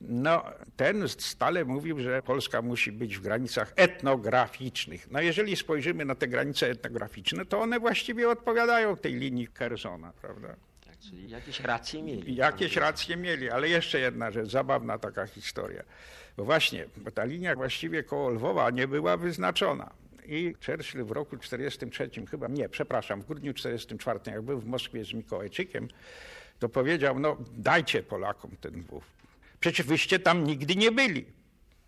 No, 0.00 0.44
ten 0.76 1.08
stale 1.08 1.64
mówił, 1.64 2.00
że 2.00 2.22
Polska 2.22 2.62
musi 2.62 2.92
być 2.92 3.16
w 3.18 3.20
granicach 3.20 3.72
etnograficznych. 3.76 5.10
No, 5.10 5.20
jeżeli 5.20 5.56
spojrzymy 5.56 6.04
na 6.04 6.14
te 6.14 6.28
granice 6.28 6.70
etnograficzne, 6.70 7.46
to 7.46 7.60
one 7.60 7.80
właściwie 7.80 8.28
odpowiadają 8.28 8.96
tej 8.96 9.14
linii 9.14 9.48
Kersona, 9.48 10.12
prawda? 10.20 10.56
Tak, 10.86 10.98
czyli 10.98 11.30
jakieś 11.30 11.60
racje 11.60 12.02
mieli. 12.02 12.34
Jakieś 12.34 12.76
racje 12.76 13.16
mieli, 13.16 13.50
ale 13.50 13.68
jeszcze 13.68 14.00
jedna 14.00 14.30
rzecz, 14.30 14.50
zabawna 14.50 14.98
taka 14.98 15.26
historia. 15.26 15.82
Bo 16.36 16.44
właśnie, 16.44 16.86
bo 16.96 17.10
ta 17.10 17.24
linia 17.24 17.54
właściwie 17.54 18.02
koło 18.02 18.30
Lwowa 18.30 18.70
nie 18.70 18.88
była 18.88 19.16
wyznaczona. 19.16 19.90
I 20.26 20.54
Churchill 20.66 21.04
w 21.04 21.10
roku 21.10 21.36
43, 21.36 22.10
chyba 22.30 22.48
nie, 22.48 22.68
przepraszam, 22.68 23.22
w 23.22 23.26
grudniu 23.26 23.54
44, 23.54 24.20
jak 24.26 24.42
był 24.42 24.60
w 24.60 24.66
Moskwie 24.66 25.04
z 25.04 25.12
Mikołajczykiem, 25.12 25.88
to 26.58 26.68
powiedział, 26.68 27.18
no 27.18 27.36
dajcie 27.56 28.02
Polakom 28.02 28.50
ten 28.60 28.78
Lwów. 28.78 29.19
Przecież 29.60 29.86
wyście 29.86 30.18
tam 30.18 30.44
nigdy 30.44 30.76
nie 30.76 30.92
byli. 30.92 31.26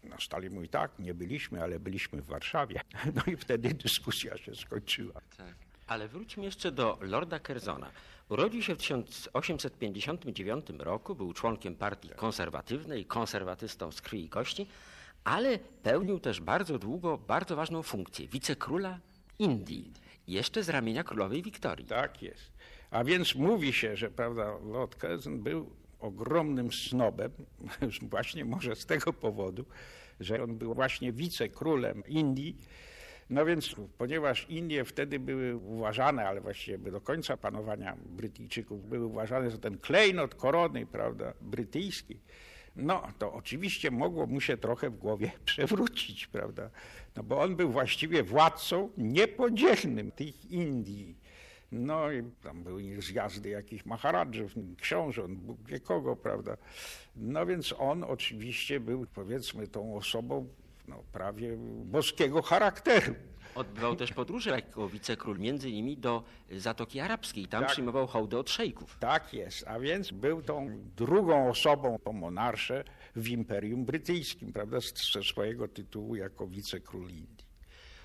No 0.05 0.17
Stalin 0.21 0.55
mówi, 0.55 0.69
tak, 0.69 0.99
nie 0.99 1.15
byliśmy, 1.15 1.63
ale 1.63 1.81
byliśmy 1.81 2.23
w 2.23 2.27
Warszawie. 2.27 2.81
No 3.15 3.23
i 3.33 3.37
wtedy 3.37 3.75
dyskusja 3.75 4.37
się 4.37 4.55
skończyła. 4.55 5.21
Tak. 5.37 5.55
Ale 5.87 6.09
wróćmy 6.09 6.45
jeszcze 6.45 6.73
do 6.73 6.99
Lorda 7.01 7.41
Curzona. 7.41 7.91
Urodził 8.29 8.63
się 8.63 8.75
w 8.75 8.79
1859 8.79 10.67
roku, 10.79 11.15
był 11.15 11.33
członkiem 11.33 11.75
partii 11.75 12.09
konserwatywnej, 12.09 13.05
konserwatystą 13.05 13.93
z 13.93 14.01
krwi 14.01 14.25
i 14.25 14.29
kości, 14.29 14.67
ale 15.25 15.59
pełnił 15.59 16.21
też 16.21 16.41
bardzo 16.41 16.79
długo 16.79 17.19
bardzo 17.19 17.57
ważną 17.57 17.83
funkcję 17.83 18.29
wicekróla 18.29 18.99
Indii, 19.39 19.93
jeszcze 20.29 20.63
z 20.63 20.69
ramienia 20.69 21.05
królowej 21.05 21.43
Wiktorii. 21.43 21.87
Tak 21.87 22.23
jest. 22.23 22.53
A 22.91 23.05
więc 23.05 23.35
mówi 23.35 23.73
się, 23.73 23.97
że 23.97 24.11
prawda, 24.11 24.59
Lord 24.65 25.01
Curzon 25.01 25.43
był 25.43 25.71
ogromnym 26.03 26.73
snobem, 26.73 27.33
właśnie 28.11 28.45
może 28.45 28.77
z 28.77 28.87
tego 28.87 29.13
powodu, 29.13 29.65
że 30.21 30.43
on 30.43 30.59
był 30.59 30.75
właśnie 30.75 31.13
wicekrólem 31.13 32.03
Indii. 32.09 32.57
No 33.31 33.47
więc, 33.47 33.75
ponieważ 33.99 34.47
Indie 34.49 34.85
wtedy 34.85 35.19
były 35.19 35.57
uważane, 35.57 36.29
ale 36.29 36.41
właściwie 36.41 36.91
do 36.91 37.01
końca 37.01 37.37
panowania 37.37 37.97
Brytyjczyków, 38.07 38.89
były 38.89 39.07
uważane 39.07 39.51
za 39.51 39.59
ten 39.59 39.79
klejnot 39.79 40.35
korony, 40.35 40.87
prawda, 40.87 41.33
brytyjski, 41.41 42.21
no 42.77 43.03
to 43.19 43.33
oczywiście 43.33 43.91
mogło 43.91 44.27
mu 44.27 44.41
się 44.41 44.57
trochę 44.57 44.91
w 44.91 44.97
głowie 44.97 45.33
przewrócić, 45.45 46.27
prawda, 46.27 46.71
no 47.17 47.23
bo 47.23 47.41
on 47.41 47.57
był 47.57 47.71
właściwie 47.71 48.23
władcą 48.23 48.91
niepodzielnym 48.97 50.11
tych 50.11 50.51
Indii. 50.51 51.17
No 51.73 52.13
i 52.13 52.23
tam 52.43 52.65
były 52.65 53.03
zjazdy 53.03 53.49
jakichś 53.49 53.85
maharadżów, 53.85 54.55
książąt, 54.81 55.39
Bóg 55.39 55.59
wie 55.67 55.81
kogo, 55.81 56.17
prawda. 56.17 56.57
No 57.17 57.47
więc 57.47 57.75
on 57.79 58.05
oczywiście 58.05 58.81
był, 58.81 59.07
powiedzmy, 59.15 59.69
tą 59.69 59.97
osobą 59.97 60.49
no, 60.89 61.03
prawie 61.13 61.57
boskiego 61.85 62.43
charakteru. 62.43 63.15
Odbywał 63.55 63.97
też 63.97 64.13
podróże 64.13 64.51
jako 64.51 64.89
wicekról, 64.89 65.39
między 65.39 65.71
innymi 65.71 65.97
do 65.97 66.23
Zatoki 66.51 67.01
Arabskiej. 67.01 67.47
Tam 67.47 67.63
Tak. 67.63 67.73
przyjmował 67.73 68.07
hołdy 68.07 68.39
od 68.39 68.51
szejków. 68.51 68.97
Tak 69.01 69.35
jest, 69.35 69.69
a 69.69 69.81
więc 69.81 70.11
był 70.11 70.43
tą 70.43 70.81
drugą 70.97 71.49
osobą 71.49 71.99
po 72.05 72.13
monarsze 72.13 72.85
w 73.17 73.29
Imperium 73.29 73.85
Brytyjskim, 73.85 74.53
prawda, 74.53 74.79
ze 75.13 75.23
swojego 75.23 75.69
tytułu 75.69 76.17
jako 76.17 76.47
wicekról 76.47 77.09
Indii. 77.09 77.42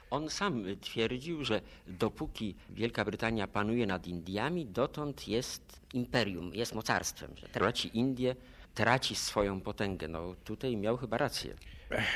On 0.09 0.29
sam 0.29 0.63
twierdził, 0.81 1.45
że 1.45 1.61
dopóki 1.87 2.55
Wielka 2.69 3.05
Brytania 3.05 3.47
panuje 3.47 3.87
nad 3.87 4.07
Indiami, 4.07 4.65
dotąd 4.65 5.27
jest 5.27 5.81
imperium, 5.93 6.55
jest 6.55 6.75
mocarstwem. 6.75 7.31
Że 7.35 7.47
traci 7.47 7.97
Indię, 7.97 8.35
traci 8.73 9.15
swoją 9.15 9.61
potęgę. 9.61 10.07
No 10.07 10.35
tutaj 10.43 10.77
miał 10.77 10.97
chyba 10.97 11.17
rację. 11.17 11.55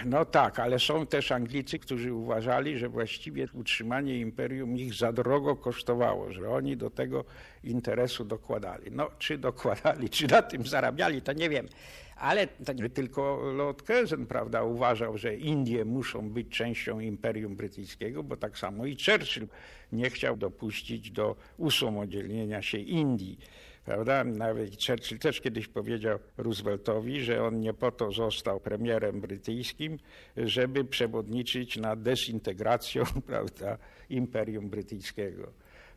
No 0.05 0.25
tak, 0.25 0.59
ale 0.59 0.79
są 0.79 1.05
też 1.07 1.31
Anglicy, 1.31 1.79
którzy 1.79 2.13
uważali, 2.13 2.77
że 2.77 2.89
właściwie 2.89 3.47
utrzymanie 3.53 4.19
imperium 4.19 4.77
ich 4.77 4.93
za 4.93 5.13
drogo 5.13 5.55
kosztowało, 5.55 6.31
że 6.31 6.49
oni 6.49 6.77
do 6.77 6.89
tego 6.89 7.25
interesu 7.63 8.25
dokładali. 8.25 8.91
No, 8.91 9.11
czy 9.19 9.37
dokładali, 9.37 10.09
czy 10.09 10.27
na 10.27 10.41
tym 10.41 10.67
zarabiali, 10.67 11.21
to 11.21 11.33
nie 11.33 11.49
wiem. 11.49 11.67
Ale 12.15 12.47
to 12.47 12.73
nie 12.73 12.89
tylko 12.89 13.51
Lord 13.53 13.87
Curzon, 13.87 14.25
prawda, 14.25 14.63
uważał, 14.63 15.17
że 15.17 15.35
Indie 15.35 15.85
muszą 15.85 16.29
być 16.29 16.49
częścią 16.49 16.99
imperium 16.99 17.55
brytyjskiego, 17.55 18.23
bo 18.23 18.37
tak 18.37 18.57
samo 18.57 18.85
i 18.85 18.97
Churchill 19.05 19.47
nie 19.91 20.09
chciał 20.09 20.37
dopuścić 20.37 21.11
do 21.11 21.35
usamodzielnienia 21.57 22.61
się 22.61 22.77
Indii. 22.77 23.39
Prawda? 23.85 24.23
Nawet 24.23 24.83
Churchill 24.85 25.19
też 25.19 25.41
kiedyś 25.41 25.67
powiedział 25.67 26.19
Rooseveltowi, 26.37 27.21
że 27.21 27.43
on 27.43 27.59
nie 27.59 27.73
po 27.73 27.91
to 27.91 28.11
został 28.11 28.59
premierem 28.59 29.21
brytyjskim, 29.21 29.99
żeby 30.37 30.85
przewodniczyć 30.85 31.77
nad 31.77 32.01
dezintegracją 32.01 33.03
prawda, 33.27 33.77
Imperium 34.09 34.69
Brytyjskiego. 34.69 35.51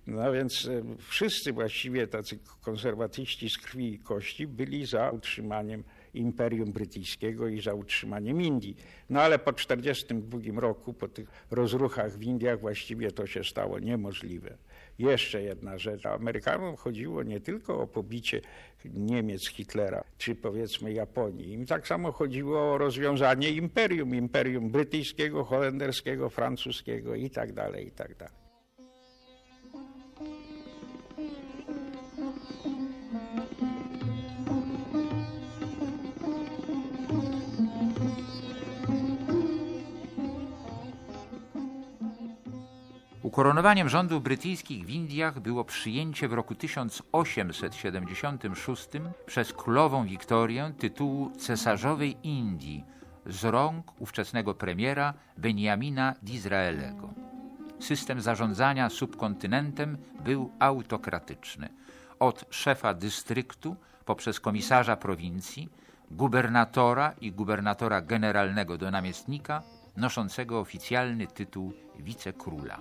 No 0.07 0.33
więc 0.33 0.67
e, 0.67 0.83
wszyscy 0.99 1.53
właściwie 1.53 2.07
tacy 2.07 2.38
konserwatyści 2.62 3.50
z 3.50 3.59
krwi 3.59 3.95
i 3.95 3.99
kości 3.99 4.47
byli 4.47 4.87
za 4.87 5.11
utrzymaniem 5.11 5.85
Imperium 6.14 6.73
Brytyjskiego 6.73 7.49
i 7.49 7.61
za 7.61 7.75
utrzymaniem 7.75 8.43
Indii. 8.43 8.76
No 9.11 9.21
ale 9.21 9.38
po 9.38 9.53
1942 9.53 10.61
roku, 10.61 10.93
po 10.93 11.09
tych 11.09 11.29
rozruchach 11.50 12.19
w 12.19 12.23
Indiach 12.23 12.61
właściwie 12.61 13.11
to 13.11 13.26
się 13.26 13.45
stało 13.45 13.79
niemożliwe. 13.79 14.57
Jeszcze 14.98 15.42
jedna 15.42 15.78
rzecz. 15.78 16.06
Amerykanom 16.06 16.76
chodziło 16.76 17.22
nie 17.22 17.40
tylko 17.40 17.80
o 17.80 17.86
pobicie 17.86 18.40
Niemiec 18.84 19.48
Hitlera, 19.48 20.04
czy 20.18 20.34
powiedzmy 20.34 20.92
Japonii. 20.92 21.52
Im 21.52 21.66
tak 21.66 21.86
samo 21.86 22.12
chodziło 22.12 22.72
o 22.72 22.78
rozwiązanie 22.78 23.50
imperium, 23.50 24.14
imperium 24.14 24.70
brytyjskiego, 24.70 25.44
holenderskiego, 25.44 26.30
francuskiego 26.30 27.14
i 27.14 27.30
tak 27.30 27.52
dalej, 27.52 27.86
i 27.86 27.90
tak 27.90 28.16
dalej. 28.16 28.43
Ukoronowaniem 43.35 43.88
rządów 43.88 44.23
brytyjskich 44.23 44.87
w 44.87 44.91
Indiach 44.91 45.41
było 45.41 45.64
przyjęcie 45.64 46.29
w 46.29 46.33
roku 46.33 46.55
1876 46.55 48.88
przez 49.26 49.53
królową 49.53 50.07
Wiktorię 50.07 50.73
tytułu 50.79 51.31
cesarzowej 51.31 52.17
Indii 52.23 52.85
z 53.26 53.45
rąk 53.45 54.00
ówczesnego 54.00 54.55
premiera 54.55 55.14
Benjamina 55.38 56.14
Disraelego. 56.23 57.09
System 57.81 58.21
zarządzania 58.21 58.91
subkontynentem 58.91 59.99
był 60.25 60.50
autokratyczny. 60.59 61.69
Od 62.21 62.45
szefa 62.50 62.95
dystryktu 62.95 63.76
poprzez 64.05 64.41
komisarza 64.41 64.97
prowincji, 64.97 65.69
gubernatora 66.11 67.14
i 67.21 67.33
gubernatora 67.33 68.00
generalnego 68.00 68.79
do 68.79 68.91
namiestnika 68.91 69.62
noszącego 69.97 70.61
oficjalny 70.61 71.26
tytuł 71.26 71.73
wicekróla. 71.99 72.79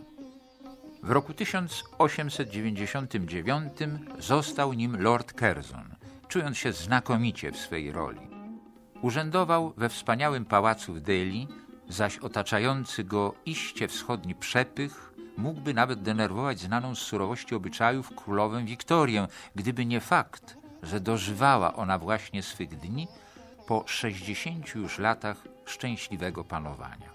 W 1.04 1.12
roku 1.12 1.34
1899 1.34 3.74
został 4.20 4.74
nim 4.74 5.02
Lord 5.02 5.34
Curzon, 5.40 5.96
czując 6.28 6.58
się 6.58 6.74
znakomicie 6.74 7.52
w 7.52 7.58
swej 7.58 7.92
roli. 7.92 8.28
Urzędował 9.02 9.74
we 9.78 9.90
wspaniałym 9.90 10.46
pałacu 10.46 10.94
w 10.94 11.02
Delhi, 11.02 11.48
zaś 11.90 12.18
otaczający 12.18 13.04
go 13.04 13.34
iście 13.46 13.88
wschodni 13.88 14.36
przepych 14.36 15.14
mógłby 15.38 15.74
nawet 15.74 16.02
denerwować 16.02 16.60
znaną 16.60 16.96
z 16.96 17.00
surowości 17.00 17.56
obyczajów 17.56 18.16
królowę 18.16 18.64
Wiktorię, 18.66 19.28
gdyby 19.56 19.86
nie 19.86 20.00
fakt, 20.00 20.58
że 20.84 21.00
dożywała 21.00 21.76
ona 21.76 22.00
właśnie 22.00 22.44
swych 22.44 22.80
dni 22.80 23.08
po 23.68 23.84
60 23.88 24.76
już 24.76 25.00
latach 25.00 25.38
szczęśliwego 25.66 26.44
panowania. 26.44 27.10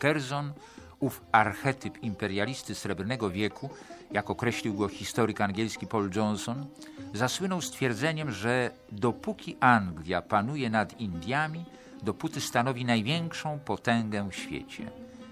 Curzon 0.00 0.52
ów 1.00 1.22
archetyp 1.32 2.02
imperialisty 2.02 2.74
Srebrnego 2.74 3.30
wieku, 3.30 3.70
jak 4.12 4.30
określił 4.30 4.74
go 4.74 4.88
historyk 4.88 5.40
angielski 5.40 5.86
Paul 5.86 6.10
Johnson, 6.16 6.66
zasłynął 7.14 7.60
stwierdzeniem, 7.60 8.30
że 8.30 8.70
dopóki 8.92 9.56
Anglia 9.60 10.22
panuje 10.22 10.70
nad 10.70 11.00
Indiami, 11.00 11.64
dopóty 12.02 12.40
stanowi 12.40 12.84
największą 12.84 13.58
potęgę 13.58 14.28
w 14.30 14.36
świecie. 14.36 14.90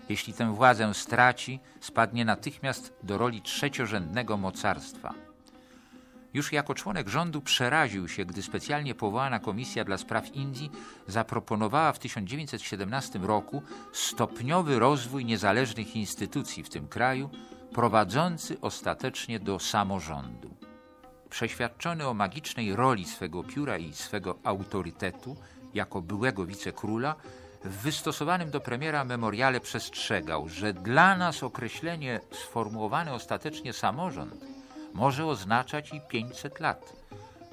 Jeśli 0.09 0.33
tę 0.33 0.55
władzę 0.55 0.95
straci, 0.95 1.61
spadnie 1.81 2.25
natychmiast 2.25 2.93
do 3.03 3.19
roli 3.19 3.43
trzeciorzędnego 3.43 4.37
mocarstwa– 4.37 5.15
już 6.35 6.53
jako 6.53 6.75
członek 6.75 7.09
rządu 7.09 7.41
przeraził 7.41 8.09
się, 8.09 8.25
gdy 8.25 8.43
specjalnie 8.43 8.95
powołana 8.95 9.39
Komisja 9.39 9.85
dla 9.85 9.99
Spraw 9.99 10.35
Indii 10.35 10.71
zaproponowała 11.07 11.93
w 11.93 11.99
1917 11.99 13.19
roku 13.19 13.63
stopniowy 13.93 14.79
rozwój 14.79 15.25
niezależnych 15.25 15.97
instytucji 15.97 16.63
w 16.63 16.69
tym 16.69 16.89
kraju, 16.89 17.31
prowadzący 17.75 18.61
ostatecznie 18.61 19.41
do 19.41 19.59
samorządu. 19.59 20.55
Przeświadczony 21.31 22.07
o 22.07 22.15
magicznej 22.15 22.77
roli 22.77 23.05
swego 23.05 23.45
pióra 23.45 23.79
i 23.79 23.93
swego 23.93 24.39
autorytetu 24.45 25.37
jako 25.75 26.03
byłego 26.03 26.47
wicekróla, 26.47 27.15
w 27.65 27.83
wystosowanym 27.83 28.51
do 28.51 28.61
premiera 28.61 29.05
memoriale 29.05 29.61
przestrzegał, 29.61 30.49
że 30.49 30.73
dla 30.73 31.17
nas 31.17 31.43
określenie 31.43 32.21
sformułowany 32.33 33.13
ostatecznie 33.13 33.73
samorząd 33.73 34.58
może 34.99 35.27
oznaczać 35.27 35.93
i 35.93 36.01
500 36.01 36.61
lat, 36.61 36.97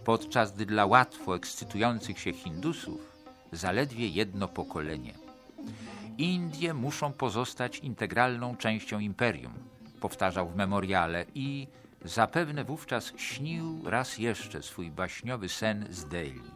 podczas 0.06 0.54
gdy 0.54 0.66
dla 0.66 0.86
łatwo 0.86 1.36
ekscytujących 1.36 2.20
się 2.20 2.34
Hindusów 2.34 3.12
zaledwie 3.52 4.08
jedno 4.08 4.48
pokolenie. 4.48 5.14
Indie 6.18 6.74
muszą 6.74 7.14
pozostać 7.14 7.80
integralną 7.80 8.58
częścią 8.58 9.00
imperium, 9.00 9.54
powtarzał 10.00 10.50
w 10.50 10.56
memoriale 10.56 11.26
i 11.36 11.68
zapewne 12.06 12.64
wówczas 12.64 13.14
śnił 13.18 13.82
raz 13.86 14.18
jeszcze 14.18 14.62
swój 14.62 14.92
baśniowy 14.92 15.50
sen 15.50 15.86
z 15.90 16.06
Delhi, 16.06 16.52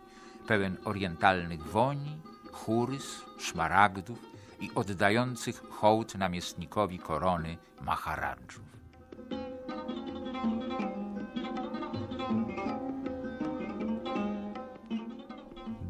pełen 0.48 0.78
orientalnych 0.86 1.64
woni, 1.64 2.22
churys, 2.52 3.22
szmaragdów 3.40 4.20
i 4.60 4.72
oddających 4.76 5.62
hołd 5.70 6.16
namiestnikowi 6.16 7.00
korony 7.00 7.58
Maharadżów. 7.82 8.69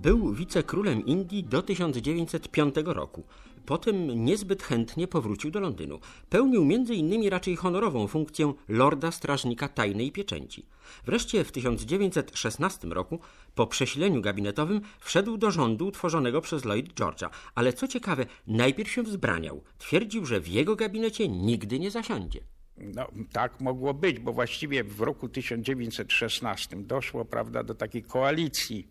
Był 0.02 0.34
wicekrólem 0.34 1.06
Indii 1.06 1.44
do 1.44 1.62
1905 1.62 2.76
roku. 2.86 3.24
Potem 3.66 4.26
niezbyt 4.26 4.64
chętnie 4.64 5.08
powrócił 5.08 5.52
do 5.52 5.60
Londynu. 5.60 6.00
Pełnił 6.30 6.62
m.in. 6.62 7.30
raczej 7.30 7.56
honorową 7.56 8.08
funkcję 8.08 8.54
lorda 8.68 9.12
strażnika 9.12 9.68
tajnej 9.68 10.12
pieczęci. 10.12 10.66
Wreszcie 11.06 11.44
w 11.44 11.52
1916 11.52 12.88
roku, 12.88 13.20
po 13.56 13.68
przesileniu 13.68 14.22
gabinetowym, 14.22 14.82
wszedł 15.00 15.38
do 15.38 15.52
rządu 15.52 15.88
utworzonego 15.88 16.42
przez 16.42 16.66
Lloyd 16.66 16.94
George'a. 16.94 17.30
Ale 17.56 17.74
co 17.74 17.88
ciekawe, 17.88 18.26
najpierw 18.48 18.92
się 18.92 19.04
wzbraniał. 19.04 19.64
Twierdził, 19.78 20.26
że 20.26 20.40
w 20.40 20.48
jego 20.48 20.76
gabinecie 20.76 21.28
nigdy 21.28 21.80
nie 21.80 21.92
zasiądzie. 21.92 22.40
No, 22.78 23.08
tak 23.32 23.62
mogło 23.62 23.94
być, 23.94 24.20
bo 24.20 24.34
właściwie 24.34 24.84
w 24.84 25.02
roku 25.02 25.30
1916 25.30 26.76
doszło 26.76 27.26
prawda, 27.26 27.64
do 27.64 27.76
takiej 27.76 28.04
koalicji 28.04 28.88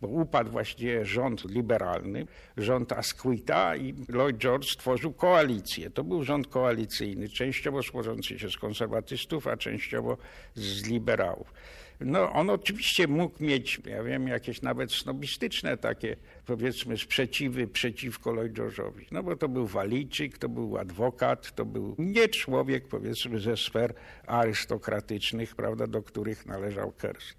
bo 0.00 0.08
upadł 0.08 0.50
właściwie 0.50 1.04
rząd 1.04 1.44
liberalny, 1.44 2.26
rząd 2.56 2.92
Asquita 2.92 3.76
i 3.76 3.94
Lloyd 4.08 4.36
George 4.36 4.72
stworzył 4.72 5.12
koalicję. 5.12 5.90
To 5.90 6.04
był 6.04 6.24
rząd 6.24 6.46
koalicyjny, 6.46 7.28
częściowo 7.28 7.82
składający 7.82 8.38
się 8.38 8.50
z 8.50 8.56
konserwatystów, 8.56 9.46
a 9.46 9.56
częściowo 9.56 10.16
z 10.54 10.86
liberałów. 10.86 11.52
No, 12.00 12.32
on 12.32 12.50
oczywiście 12.50 13.08
mógł 13.08 13.44
mieć, 13.44 13.80
ja 13.86 14.02
wiem, 14.02 14.28
jakieś 14.28 14.62
nawet 14.62 14.92
snobistyczne 14.92 15.76
takie, 15.76 16.16
powiedzmy, 16.46 16.98
sprzeciwy 16.98 17.66
przeciwko 17.66 18.32
Lloyd 18.32 18.52
George'owi. 18.52 19.04
No 19.10 19.22
bo 19.22 19.36
to 19.36 19.48
był 19.48 19.66
walijczyk, 19.66 20.38
to 20.38 20.48
był 20.48 20.78
adwokat, 20.78 21.54
to 21.54 21.64
był 21.64 21.94
nie 21.98 22.28
człowiek, 22.28 22.88
powiedzmy, 22.88 23.40
ze 23.40 23.56
sfer 23.56 23.94
arystokratycznych, 24.26 25.56
prawda, 25.56 25.86
do 25.86 26.02
których 26.02 26.46
należał 26.46 26.92
Kers. 26.92 27.34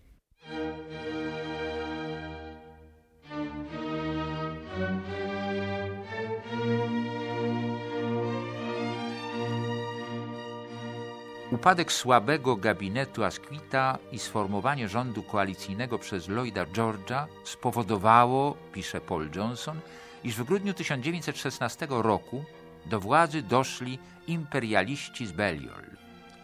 Upadek 11.52 11.92
słabego 11.92 12.56
gabinetu 12.56 13.24
Asquita 13.24 13.98
i 14.12 14.20
sformowanie 14.20 14.90
rządu 14.90 15.24
koalicyjnego 15.24 16.00
przez 16.00 16.30
Lloyda 16.30 16.66
George'a 16.66 17.26
spowodowało, 17.44 18.58
pisze 18.74 19.02
Paul 19.02 19.30
Johnson, 19.36 19.80
iż 20.24 20.36
w 20.36 20.44
grudniu 20.44 20.74
1916 20.74 21.88
roku 21.90 22.46
do 22.86 23.00
władzy 23.00 23.42
doszli 23.42 24.00
imperialiści 24.28 25.28
z 25.28 25.32
Balliol, 25.32 25.84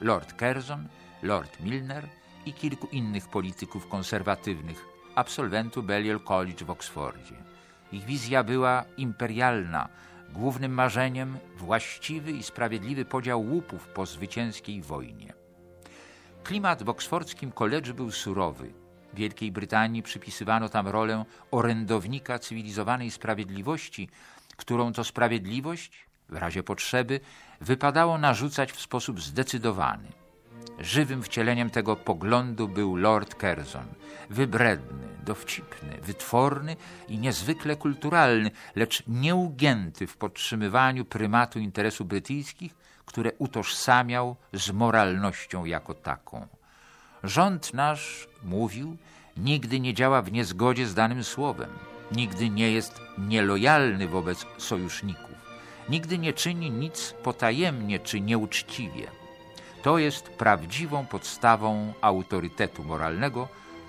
Lord 0.02 0.34
Curzon, 0.40 0.88
Lord 1.24 1.60
Milner 1.60 2.08
i 2.46 2.54
kilku 2.54 2.88
innych 2.88 3.28
polityków 3.28 3.88
konserwatywnych, 3.88 4.86
absolwentów 5.16 5.86
Balliol 5.86 6.20
College 6.20 6.66
w 6.66 6.70
Oksfordzie. 6.70 7.36
Ich 7.92 8.06
wizja 8.06 8.44
była 8.44 8.84
imperialna, 8.98 9.90
głównym 10.34 10.74
marzeniem 10.74 11.38
właściwy 11.58 12.32
i 12.32 12.44
sprawiedliwy 12.44 13.06
podział 13.06 13.42
łupów 13.42 13.88
po 13.88 14.06
zwycięskiej 14.06 14.82
wojnie. 14.82 15.34
Klimat 16.44 16.84
w 16.84 16.90
oksfordzkim 16.90 17.52
koledżu 17.52 17.94
był 17.94 18.12
surowy. 18.12 18.74
Wielkiej 19.14 19.52
Brytanii 19.52 20.04
przypisywano 20.04 20.70
tam 20.70 20.88
rolę 20.88 21.26
orędownika 21.52 22.40
cywilizowanej 22.40 23.12
sprawiedliwości, 23.12 24.10
którą 24.58 24.94
to 24.94 25.04
sprawiedliwość, 25.04 26.08
w 26.30 26.36
razie 26.36 26.64
potrzeby, 26.64 27.20
wypadało 27.62 28.18
narzucać 28.18 28.72
w 28.72 28.82
sposób 28.82 29.22
zdecydowany. 29.22 30.27
Żywym 30.80 31.24
wcieleniem 31.24 31.70
tego 31.70 31.96
poglądu 31.96 32.68
był 32.68 32.96
Lord 32.96 33.36
Curzon, 33.42 33.86
wybredny, 34.30 35.08
dowcipny, 35.26 35.98
wytworny 36.02 36.76
i 37.08 37.18
niezwykle 37.18 37.76
kulturalny, 37.76 38.52
lecz 38.76 39.04
nieugięty 39.08 40.08
w 40.08 40.18
podtrzymywaniu 40.18 41.06
prymatu 41.06 41.60
interesów 41.60 42.08
brytyjskich, 42.08 42.76
które 43.06 43.32
utożsamiał 43.38 44.36
z 44.54 44.72
moralnością 44.72 45.66
jako 45.66 45.94
taką. 45.94 46.48
Rząd 47.24 47.74
nasz, 47.74 48.28
mówił, 48.44 48.98
nigdy 49.38 49.80
nie 49.80 49.94
działa 49.94 50.22
w 50.22 50.32
niezgodzie 50.32 50.88
z 50.88 50.94
danym 50.94 51.24
słowem, 51.24 51.70
nigdy 52.12 52.50
nie 52.50 52.72
jest 52.72 53.02
nielojalny 53.18 54.08
wobec 54.08 54.46
sojuszników, 54.58 55.36
nigdy 55.90 56.18
nie 56.18 56.34
czyni 56.34 56.72
nic 56.72 57.14
potajemnie 57.24 58.00
czy 58.00 58.22
nieuczciwie. 58.22 59.08
To 59.88 59.98
jest 59.98 60.30
prawdziwą 60.30 61.06
podstawą 61.06 61.94
autorytetu 62.02 62.84
moralnego, 62.84 63.48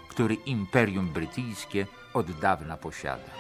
który 0.09 0.35
Imperium 0.35 1.09
Brytyjskie 1.09 1.87
od 2.15 2.31
dawna 2.41 2.77
posiada. 2.77 3.31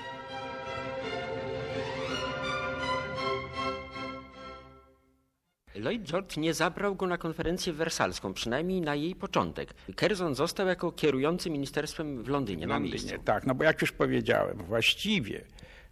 Lloyd 5.74 6.02
George 6.02 6.36
nie 6.36 6.54
zabrał 6.54 6.94
go 6.94 7.06
na 7.06 7.18
konferencję 7.18 7.72
wersalską, 7.72 8.34
przynajmniej 8.34 8.80
na 8.80 8.94
jej 8.94 9.14
początek. 9.14 9.74
Curzon 10.00 10.34
został 10.34 10.66
jako 10.66 10.92
kierujący 10.92 11.50
ministerstwem 11.50 12.22
w 12.22 12.28
Londynie, 12.28 12.66
W 12.66 12.68
na 12.68 12.74
Londynie, 12.74 12.94
miejscu. 12.94 13.22
tak, 13.24 13.46
no 13.46 13.54
bo 13.54 13.64
jak 13.64 13.80
już 13.80 13.92
powiedziałem, 13.92 14.56
właściwie 14.58 15.44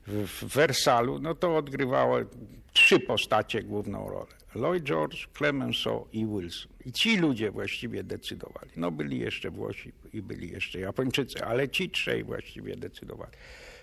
w, 0.06 0.26
w 0.26 0.54
Wersalu, 0.54 1.18
no 1.18 1.34
to 1.34 1.56
odgrywało 1.56 2.18
trzy 2.72 3.00
postacie 3.00 3.62
główną 3.62 4.08
rolę. 4.08 4.26
Lloyd 4.56 4.84
George, 4.84 5.26
Clemenceau 5.38 6.06
i 6.12 6.26
Wilson. 6.26 6.72
I 6.84 6.92
ci 6.92 7.16
ludzie 7.16 7.50
właściwie 7.50 8.04
decydowali. 8.04 8.70
No 8.76 8.90
byli 8.90 9.18
jeszcze 9.18 9.50
Włosi 9.50 9.92
i 10.12 10.22
byli 10.22 10.50
jeszcze 10.50 10.80
Japończycy, 10.80 11.44
ale 11.44 11.68
ci 11.68 11.90
trzej 11.90 12.24
właściwie 12.24 12.76
decydowali. 12.76 13.32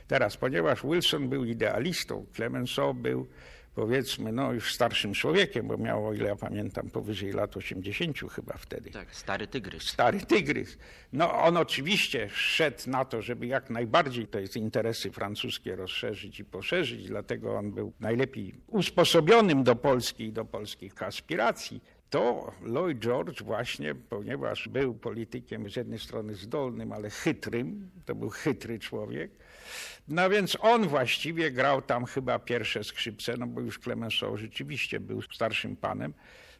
Teraz, 0.07 0.37
ponieważ 0.37 0.83
Wilson 0.83 1.29
był 1.29 1.45
idealistą, 1.45 2.25
Clemenceau 2.35 2.93
był 2.93 3.27
powiedzmy, 3.75 4.31
no 4.31 4.53
już 4.53 4.73
starszym 4.75 5.13
człowiekiem, 5.13 5.67
bo 5.67 5.77
miał, 5.77 6.07
o 6.07 6.13
ile 6.13 6.27
ja 6.29 6.35
pamiętam, 6.35 6.89
powyżej 6.89 7.31
lat 7.31 7.57
80 7.57 8.17
chyba 8.31 8.57
wtedy 8.57 8.91
Tak, 8.91 9.15
stary 9.15 9.47
tygrys. 9.47 9.83
stary 9.83 10.19
tygrys. 10.21 10.77
No 11.13 11.33
on 11.43 11.57
oczywiście 11.57 12.29
szedł 12.29 12.89
na 12.89 13.05
to, 13.05 13.21
żeby 13.21 13.47
jak 13.47 13.69
najbardziej 13.69 14.27
te 14.27 14.43
interesy 14.59 15.11
francuskie 15.11 15.75
rozszerzyć 15.75 16.39
i 16.39 16.45
poszerzyć, 16.45 17.07
dlatego 17.07 17.55
on 17.57 17.71
był 17.71 17.93
najlepiej 17.99 18.53
usposobionym 18.67 19.63
do 19.63 19.75
Polski 19.75 20.23
i 20.23 20.33
do 20.33 20.45
polskich 20.45 21.03
aspiracji. 21.03 21.81
To 22.13 22.51
Lloyd 22.61 22.99
George 22.99 23.41
właśnie, 23.41 23.95
ponieważ 23.95 24.67
był 24.67 24.93
politykiem 24.93 25.69
z 25.69 25.75
jednej 25.75 25.99
strony 25.99 26.35
zdolnym, 26.35 26.91
ale 26.91 27.09
chytrym, 27.09 27.89
to 28.05 28.15
był 28.15 28.29
chytry 28.29 28.79
człowiek, 28.79 29.31
no 30.07 30.29
więc 30.29 30.57
on 30.61 30.87
właściwie 30.87 31.51
grał 31.51 31.81
tam 31.81 32.05
chyba 32.05 32.39
pierwsze 32.39 32.83
skrzypce, 32.83 33.37
no 33.37 33.47
bo 33.47 33.61
już 33.61 33.79
Clemenceau 33.79 34.37
rzeczywiście 34.37 34.99
był 34.99 35.21
starszym 35.21 35.75
panem, 35.75 36.13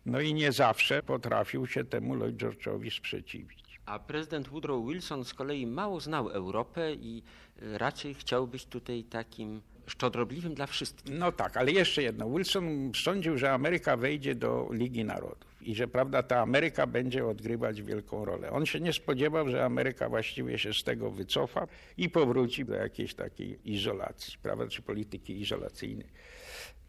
no 0.05 0.19
i 0.19 0.33
nie 0.33 0.51
zawsze 0.51 1.03
potrafił 1.03 1.67
się 1.67 1.83
temu 1.83 2.15
Lloyd 2.15 2.35
George'owi 2.35 2.97
sprzeciwić. 2.97 3.79
A 3.85 3.99
prezydent 3.99 4.47
Woodrow 4.47 4.87
Wilson 4.87 5.25
z 5.25 5.33
kolei 5.33 5.67
mało 5.67 5.99
znał 5.99 6.29
Europę 6.29 6.93
i 6.93 7.23
y, 7.61 7.77
raczej 7.77 8.13
chciał 8.13 8.47
być 8.47 8.65
tutaj 8.65 9.03
takim 9.03 9.61
szczodrobliwym 9.87 10.53
dla 10.53 10.67
wszystkich. 10.67 11.15
No 11.19 11.31
tak, 11.31 11.57
ale 11.57 11.71
jeszcze 11.71 12.03
jedno. 12.03 12.29
Wilson 12.29 12.91
sądził, 12.95 13.37
że 13.37 13.51
Ameryka 13.51 13.97
wejdzie 13.97 14.35
do 14.35 14.69
Ligi 14.71 15.05
Narodów 15.05 15.53
i 15.61 15.75
że 15.75 15.87
prawda 15.87 16.23
ta 16.23 16.39
Ameryka 16.39 16.87
będzie 16.87 17.25
odgrywać 17.25 17.81
wielką 17.81 18.25
rolę. 18.25 18.51
On 18.51 18.65
się 18.65 18.79
nie 18.79 18.93
spodziewał, 18.93 19.49
że 19.49 19.65
Ameryka 19.65 20.09
właściwie 20.09 20.57
się 20.57 20.73
z 20.73 20.83
tego 20.83 21.11
wycofa 21.11 21.67
i 21.97 22.09
powróci 22.09 22.65
do 22.65 22.75
jakiejś 22.75 23.13
takiej 23.15 23.71
izolacji, 23.71 24.37
prawda, 24.41 24.67
czy 24.67 24.81
polityki 24.81 25.41
izolacyjnej. 25.41 26.07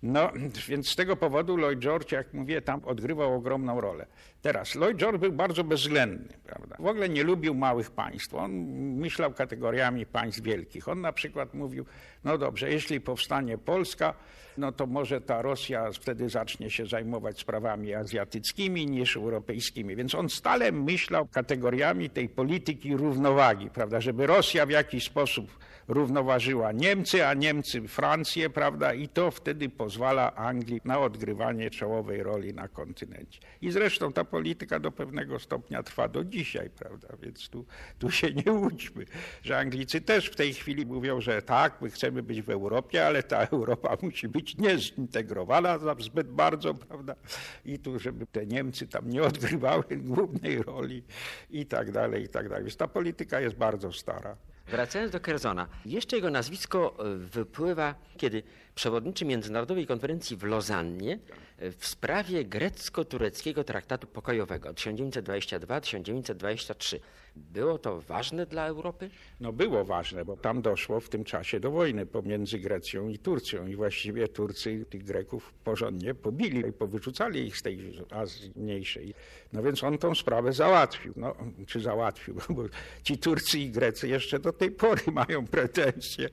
No, 0.02 0.32
więc 0.68 0.88
z 0.88 0.96
tego 0.96 1.16
powodu 1.16 1.56
Lloyd 1.56 1.78
George, 1.78 2.12
jak 2.12 2.34
mówię, 2.34 2.62
tam 2.62 2.84
odgrywał 2.84 3.34
ogromną 3.34 3.80
rolę. 3.80 4.06
Teraz, 4.44 4.74
Lloyd 4.74 4.96
George 4.96 5.20
był 5.20 5.32
bardzo 5.32 5.64
bezwzględny, 5.64 6.34
prawda? 6.44 6.76
W 6.78 6.86
ogóle 6.86 7.08
nie 7.08 7.22
lubił 7.22 7.54
małych 7.54 7.90
państw. 7.90 8.34
On 8.34 8.52
myślał 8.96 9.32
kategoriami 9.32 10.06
państw 10.06 10.42
wielkich. 10.42 10.88
On 10.88 11.00
na 11.00 11.12
przykład 11.12 11.54
mówił, 11.54 11.84
no 12.24 12.38
dobrze, 12.38 12.70
jeśli 12.70 13.00
powstanie 13.00 13.58
Polska, 13.58 14.14
no 14.58 14.72
to 14.72 14.86
może 14.86 15.20
ta 15.20 15.42
Rosja 15.42 15.92
wtedy 15.92 16.28
zacznie 16.28 16.70
się 16.70 16.86
zajmować 16.86 17.40
sprawami 17.40 17.94
azjatyckimi 17.94 18.86
niż 18.86 19.16
europejskimi. 19.16 19.96
Więc 19.96 20.14
on 20.14 20.28
stale 20.28 20.72
myślał 20.72 21.26
kategoriami 21.26 22.10
tej 22.10 22.28
polityki 22.28 22.96
równowagi, 22.96 23.70
prawda, 23.70 24.00
żeby 24.00 24.26
Rosja 24.26 24.66
w 24.66 24.70
jakiś 24.70 25.04
sposób 25.04 25.58
równoważyła 25.88 26.72
Niemcy, 26.72 27.26
a 27.26 27.34
Niemcy 27.34 27.88
Francję, 27.88 28.50
prawda, 28.50 28.94
i 28.94 29.08
to 29.08 29.30
wtedy 29.30 29.68
pozwala 29.68 30.34
Anglii 30.34 30.80
na 30.84 31.00
odgrywanie 31.00 31.70
czołowej 31.70 32.22
roli 32.22 32.54
na 32.54 32.68
kontynencie. 32.68 33.40
I 33.62 33.70
zresztą 33.70 34.12
ta 34.12 34.24
polityka 34.34 34.80
do 34.80 34.92
pewnego 34.92 35.38
stopnia 35.38 35.82
trwa 35.82 36.08
do 36.08 36.24
dzisiaj, 36.24 36.70
prawda, 36.70 37.08
więc 37.22 37.48
tu, 37.48 37.66
tu 37.98 38.10
się 38.10 38.32
nie 38.32 38.52
łudźmy, 38.52 39.04
że 39.42 39.58
Anglicy 39.58 40.00
też 40.00 40.26
w 40.26 40.36
tej 40.36 40.54
chwili 40.54 40.86
mówią, 40.86 41.20
że 41.20 41.42
tak, 41.42 41.82
my 41.82 41.90
chcemy 41.90 42.22
być 42.22 42.42
w 42.42 42.50
Europie, 42.50 43.06
ale 43.06 43.22
ta 43.22 43.46
Europa 43.46 43.96
musi 44.02 44.28
być 44.28 44.56
niezintegrowana 44.56 45.78
zbyt 45.98 46.28
bardzo, 46.30 46.74
prawda, 46.74 47.14
i 47.64 47.78
tu, 47.78 47.98
żeby 47.98 48.26
te 48.26 48.46
Niemcy 48.46 48.86
tam 48.86 49.10
nie 49.10 49.22
odgrywały 49.22 49.84
głównej 50.10 50.62
roli 50.62 51.02
i 51.50 51.66
tak 51.66 51.92
dalej, 51.92 52.24
i 52.24 52.28
tak 52.28 52.48
dalej. 52.48 52.64
Więc 52.64 52.76
ta 52.76 52.88
polityka 52.88 53.40
jest 53.40 53.56
bardzo 53.56 53.92
stara. 53.92 54.36
Wracając 54.66 55.12
do 55.12 55.20
Kerzona, 55.20 55.68
jeszcze 55.86 56.16
jego 56.16 56.30
nazwisko 56.30 56.96
e, 56.98 57.16
wypływa, 57.16 57.94
kiedy 58.16 58.42
przewodniczy 58.74 59.24
Międzynarodowej 59.24 59.86
Konferencji 59.86 60.36
w 60.36 60.42
Lozannie 60.42 61.18
e, 61.58 61.70
w 61.70 61.86
sprawie 61.86 62.44
grecko-tureckiego 62.44 63.64
traktatu 63.64 64.06
pokojowego 64.06 64.68
od 64.68 64.76
1922-1923. 64.76 66.98
Było 67.36 67.78
to 67.78 68.00
ważne 68.00 68.46
dla 68.46 68.66
Europy? 68.66 69.10
No 69.40 69.52
było 69.52 69.84
ważne, 69.84 70.24
bo 70.24 70.36
tam 70.36 70.62
doszło 70.62 71.00
w 71.00 71.08
tym 71.08 71.24
czasie 71.24 71.60
do 71.60 71.70
wojny 71.70 72.06
pomiędzy 72.06 72.58
Grecją 72.58 73.08
i 73.08 73.18
Turcją 73.18 73.66
i 73.66 73.76
właściwie 73.76 74.28
Turcy 74.28 74.84
tych 74.90 75.04
Greków 75.04 75.54
porządnie 75.64 76.14
pobili 76.14 76.68
i 76.68 76.72
powyrzucali 76.72 77.46
ich 77.46 77.58
z 77.58 77.62
tej 77.62 77.92
Azji 78.10 78.52
mniejszej. 78.56 79.14
No 79.52 79.62
więc 79.62 79.84
on 79.84 79.98
tą 79.98 80.14
sprawę 80.14 80.52
załatwił. 80.52 81.12
No, 81.16 81.34
czy 81.66 81.80
załatwił, 81.80 82.34
bo 82.56 82.62
ci 83.02 83.18
Turcy 83.18 83.58
i 83.58 83.70
Grecy 83.70 84.08
jeszcze 84.08 84.38
do 84.38 84.52
tej 84.52 84.70
pory 84.70 85.02
mają 85.26 85.46
pretensje, 85.46 86.28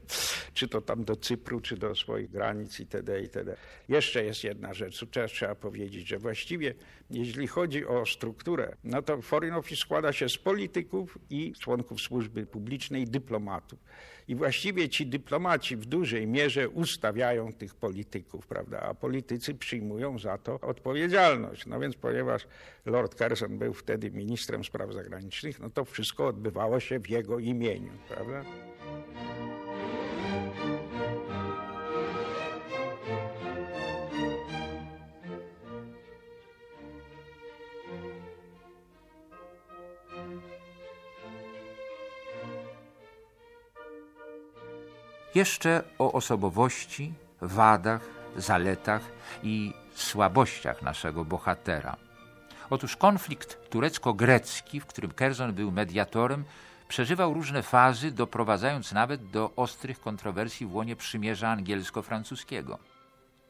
czy 0.53 0.67
to 0.67 0.81
tam 0.81 1.03
do 1.03 1.15
Cypru, 1.15 1.61
czy 1.61 1.77
do 1.77 1.95
swoich 1.95 2.31
granic 2.31 2.79
itd. 2.79 3.21
itd. 3.21 3.55
Jeszcze 3.89 4.23
jest 4.23 4.43
jedna 4.43 4.73
rzecz, 4.73 5.05
też 5.11 5.31
trzeba 5.31 5.55
powiedzieć, 5.55 6.07
że 6.07 6.17
właściwie 6.17 6.73
jeśli 7.11 7.47
chodzi 7.47 7.85
o 7.85 8.05
strukturę, 8.05 8.75
no 8.83 9.01
to 9.01 9.21
Foreign 9.21 9.55
Office 9.55 9.81
składa 9.81 10.13
się 10.13 10.29
z 10.29 10.37
polityków 10.37 11.17
i 11.29 11.53
członków 11.59 12.01
służby 12.01 12.45
publicznej, 12.45 13.05
dyplomatów. 13.05 13.79
I 14.27 14.35
właściwie 14.35 14.89
ci 14.89 15.07
dyplomaci 15.07 15.77
w 15.77 15.85
dużej 15.85 16.27
mierze 16.27 16.69
ustawiają 16.69 17.53
tych 17.53 17.75
polityków, 17.75 18.47
prawda? 18.47 18.79
A 18.79 18.93
politycy 18.93 19.53
przyjmują 19.53 20.19
za 20.19 20.37
to 20.37 20.59
odpowiedzialność. 20.59 21.65
No 21.65 21.79
więc 21.79 21.95
ponieważ 21.95 22.47
Lord 22.85 23.15
Curzon 23.15 23.57
był 23.57 23.73
wtedy 23.73 24.11
ministrem 24.11 24.63
spraw 24.63 24.93
zagranicznych, 24.93 25.59
no 25.59 25.69
to 25.69 25.85
wszystko 25.85 26.27
odbywało 26.27 26.79
się 26.79 26.99
w 26.99 27.09
jego 27.09 27.39
imieniu, 27.39 27.91
prawda? 28.07 28.43
Jeszcze 45.35 45.83
o 45.99 46.11
osobowości, 46.11 47.13
wadach, 47.41 48.01
zaletach 48.37 49.01
i 49.43 49.73
słabościach 49.95 50.81
naszego 50.81 51.25
bohatera. 51.25 51.95
Otóż 52.69 52.97
konflikt 52.97 53.69
turecko-grecki, 53.69 54.79
w 54.79 54.85
którym 54.85 55.11
Curzon 55.13 55.53
był 55.53 55.71
mediatorem, 55.71 56.43
przeżywał 56.87 57.33
różne 57.33 57.63
fazy, 57.63 58.11
doprowadzając 58.11 58.91
nawet 58.91 59.29
do 59.29 59.51
ostrych 59.55 59.99
kontrowersji 59.99 60.65
w 60.65 60.75
łonie 60.75 60.95
przymierza 60.95 61.49
angielsko-francuskiego. 61.49 62.77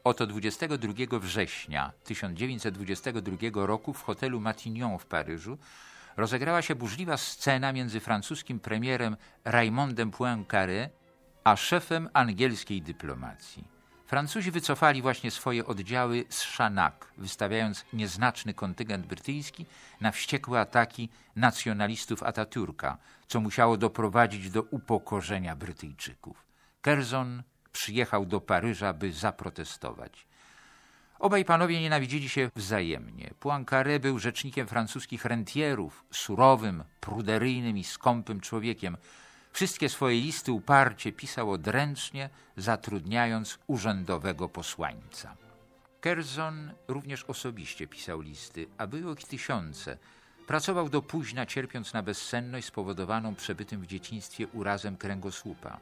Oto 0.04 0.26
22 0.26 1.18
września 1.18 1.92
1922 2.04 3.36
roku 3.66 3.92
w 3.92 4.02
hotelu 4.02 4.40
Matignon 4.40 4.98
w 4.98 5.06
Paryżu 5.06 5.58
rozegrała 6.16 6.62
się 6.62 6.74
burzliwa 6.74 7.16
scena 7.16 7.72
między 7.72 8.00
francuskim 8.00 8.60
premierem 8.60 9.16
Raymondem 9.44 10.10
Poincaré 10.10 10.88
a 11.44 11.56
szefem 11.56 12.08
angielskiej 12.12 12.82
dyplomacji. 12.82 13.64
Francuzi 14.06 14.50
wycofali 14.50 15.02
właśnie 15.02 15.30
swoje 15.30 15.66
oddziały 15.66 16.24
z 16.28 16.42
Szanak, 16.42 17.12
wystawiając 17.18 17.84
nieznaczny 17.92 18.54
kontyngent 18.54 19.06
brytyjski 19.06 19.66
na 20.00 20.12
wściekłe 20.12 20.60
ataki 20.60 21.08
nacjonalistów 21.36 22.22
Ataturka, 22.22 22.98
co 23.26 23.40
musiało 23.40 23.76
doprowadzić 23.76 24.50
do 24.50 24.62
upokorzenia 24.62 25.56
Brytyjczyków. 25.56 26.46
Curzon 26.84 27.42
przyjechał 27.72 28.26
do 28.26 28.40
Paryża, 28.40 28.92
by 28.92 29.12
zaprotestować. 29.12 30.26
Obaj 31.18 31.44
panowie 31.44 31.80
nienawidzili 31.80 32.28
się 32.28 32.50
wzajemnie. 32.56 33.30
Poincaré 33.40 34.00
był 34.00 34.18
rzecznikiem 34.18 34.66
francuskich 34.66 35.24
rentierów, 35.24 36.04
surowym, 36.10 36.84
pruderyjnym 37.00 37.78
i 37.78 37.84
skąpym 37.84 38.40
człowiekiem. 38.40 38.96
Wszystkie 39.52 39.88
swoje 39.88 40.20
listy 40.20 40.52
uparcie 40.52 41.12
pisał 41.12 41.50
odręcznie, 41.50 42.30
zatrudniając 42.56 43.58
urzędowego 43.66 44.48
posłańca. 44.48 45.36
Curzon 46.02 46.72
również 46.88 47.24
osobiście 47.24 47.86
pisał 47.86 48.20
listy, 48.20 48.66
a 48.78 48.86
było 48.86 49.12
ich 49.12 49.24
tysiące. 49.24 49.98
Pracował 50.46 50.88
do 50.88 51.02
późna, 51.02 51.46
cierpiąc 51.46 51.92
na 51.92 52.02
bezsenność 52.02 52.66
spowodowaną 52.66 53.34
przebytym 53.34 53.80
w 53.80 53.86
dzieciństwie 53.86 54.46
urazem 54.46 54.96
kręgosłupa. 54.96 55.80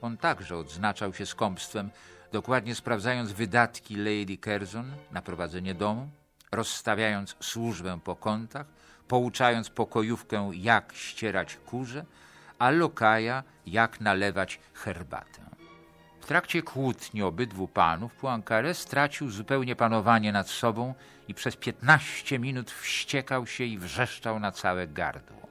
On 0.00 0.16
także 0.16 0.56
odznaczał 0.56 1.14
się 1.14 1.26
skąpstwem, 1.26 1.90
dokładnie 2.32 2.74
sprawdzając 2.74 3.32
wydatki 3.32 3.96
Lady 3.96 4.38
Curzon 4.44 4.92
na 5.12 5.22
prowadzenie 5.22 5.74
domu, 5.74 6.08
rozstawiając 6.52 7.36
służbę 7.40 7.98
po 8.04 8.16
kątach, 8.16 8.66
pouczając 9.08 9.70
pokojówkę, 9.70 10.50
jak 10.54 10.92
ścierać 10.92 11.56
kurze, 11.56 12.04
a 12.64 12.70
lokaja, 12.70 13.42
jak 13.66 14.00
nalewać 14.00 14.60
herbatę. 14.74 15.42
W 16.20 16.26
trakcie 16.26 16.62
kłótni 16.62 17.22
obydwu 17.22 17.68
panów 17.68 18.12
Poincaré 18.22 18.74
stracił 18.74 19.30
zupełnie 19.30 19.76
panowanie 19.76 20.32
nad 20.32 20.48
sobą 20.48 20.94
i 21.28 21.34
przez 21.34 21.56
piętnaście 21.56 22.38
minut 22.38 22.70
wściekał 22.70 23.46
się 23.46 23.64
i 23.64 23.78
wrzeszczał 23.78 24.40
na 24.40 24.52
całe 24.52 24.86
gardło. 24.88 25.48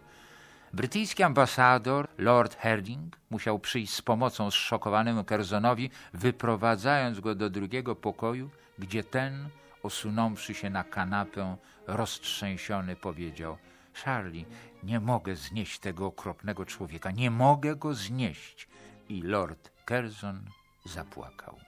Brytyjski 0.73 1.23
ambasador 1.23 2.07
Lord 2.17 2.55
Herding 2.55 3.17
musiał 3.29 3.59
przyjść 3.59 3.93
z 3.93 4.01
pomocą 4.01 4.51
zszokowanemu 4.51 5.23
Kerzonowi, 5.23 5.89
wyprowadzając 6.13 7.19
go 7.19 7.35
do 7.35 7.49
drugiego 7.49 7.95
pokoju, 7.95 8.49
gdzie 8.79 9.03
ten, 9.03 9.49
osunąwszy 9.83 10.53
się 10.53 10.69
na 10.69 10.83
kanapę, 10.83 11.57
roztrzęsiony 11.87 12.95
powiedział 12.95 13.57
Charlie, 13.93 14.45
nie 14.83 14.99
mogę 14.99 15.35
znieść 15.35 15.79
tego 15.79 16.05
okropnego 16.05 16.65
człowieka, 16.65 17.11
nie 17.11 17.31
mogę 17.31 17.75
go 17.75 17.93
znieść. 17.93 18.67
I 19.09 19.21
Lord 19.21 19.71
Curzon 19.87 20.45
zapłakał. 20.85 21.59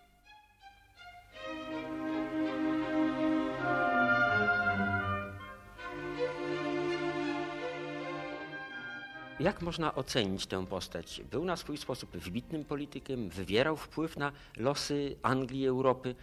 Jak 9.39 9.61
można 9.61 9.95
ocenić 9.95 10.47
tę 10.47 10.65
postać? 10.65 11.21
Był 11.31 11.45
na 11.45 11.55
swój 11.55 11.77
sposób 11.77 12.17
wybitnym 12.17 12.65
politykiem, 12.65 13.29
wywierał 13.29 13.77
wpływ 13.77 14.17
na 14.17 14.31
losy 14.57 15.15
Anglii 15.23 15.67
Europy, 15.67 16.15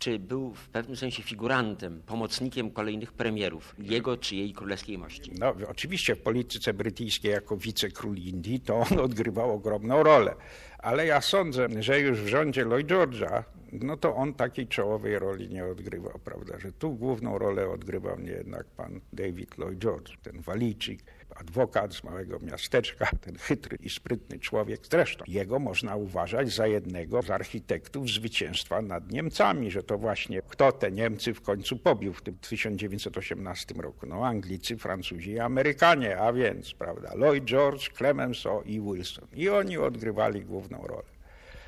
czy 0.00 0.18
był 0.18 0.54
w 0.54 0.68
pewnym 0.68 0.96
sensie 0.96 1.22
figurantem, 1.22 2.02
pomocnikiem 2.06 2.70
kolejnych 2.70 3.12
premierów, 3.12 3.74
jego 3.78 4.16
czy 4.16 4.36
jej 4.36 4.52
królewskiej 4.52 4.98
mości? 4.98 5.32
No, 5.38 5.54
oczywiście 5.68 6.16
w 6.16 6.22
polityce 6.22 6.74
brytyjskiej 6.74 7.30
jako 7.32 7.56
wicekról 7.56 8.16
Indii 8.16 8.60
to 8.60 8.76
on 8.76 8.98
odgrywał 9.08 9.54
ogromną 9.54 10.02
rolę, 10.02 10.34
ale 10.78 11.06
ja 11.06 11.20
sądzę, 11.20 11.68
że 11.78 12.00
już 12.00 12.20
w 12.20 12.26
rządzie 12.26 12.64
Lloyd 12.64 12.86
George'a 12.86 13.42
no 13.72 13.96
to 13.96 14.14
on 14.16 14.34
takiej 14.34 14.66
czołowej 14.66 15.18
roli 15.18 15.48
nie 15.48 15.66
odgrywał, 15.66 16.20
prawda, 16.24 16.58
że 16.58 16.72
tu 16.72 16.94
główną 16.94 17.38
rolę 17.38 17.68
odgrywał 17.68 18.20
nie 18.20 18.30
jednak 18.30 18.66
pan 18.66 19.00
David 19.12 19.58
Lloyd 19.58 19.78
George, 19.78 20.16
ten 20.22 20.40
walijczyk, 20.40 21.00
adwokat 21.40 21.94
z 21.94 22.04
małego 22.04 22.38
miasteczka, 22.38 23.10
ten 23.20 23.38
chytry 23.38 23.78
i 23.80 23.90
sprytny 23.90 24.38
człowiek. 24.38 24.80
Zresztą 24.90 25.24
jego 25.28 25.58
można 25.58 25.96
uważać 25.96 26.54
za 26.54 26.66
jednego 26.66 27.22
z 27.22 27.30
architektów 27.30 28.08
zwycięstwa 28.10 28.82
nad 28.82 29.12
Niemcami, 29.12 29.70
że 29.70 29.82
to 29.82 29.98
właśnie 29.98 30.42
kto 30.42 30.72
te 30.72 30.92
Niemcy 30.92 31.34
w 31.34 31.40
końcu 31.40 31.76
pobił 31.76 32.12
w 32.12 32.22
tym 32.22 32.38
1918 32.38 33.74
roku. 33.74 34.06
No 34.06 34.26
Anglicy, 34.26 34.76
Francuzi 34.76 35.30
i 35.30 35.38
Amerykanie, 35.38 36.18
a 36.18 36.32
więc, 36.32 36.74
prawda, 36.74 37.14
Lloyd 37.14 37.44
George, 37.44 37.88
Clemenceau 37.88 38.62
i 38.62 38.80
Wilson. 38.80 39.28
I 39.32 39.48
oni 39.48 39.78
odgrywali 39.78 40.44
główną 40.44 40.86
rolę. 40.86 41.19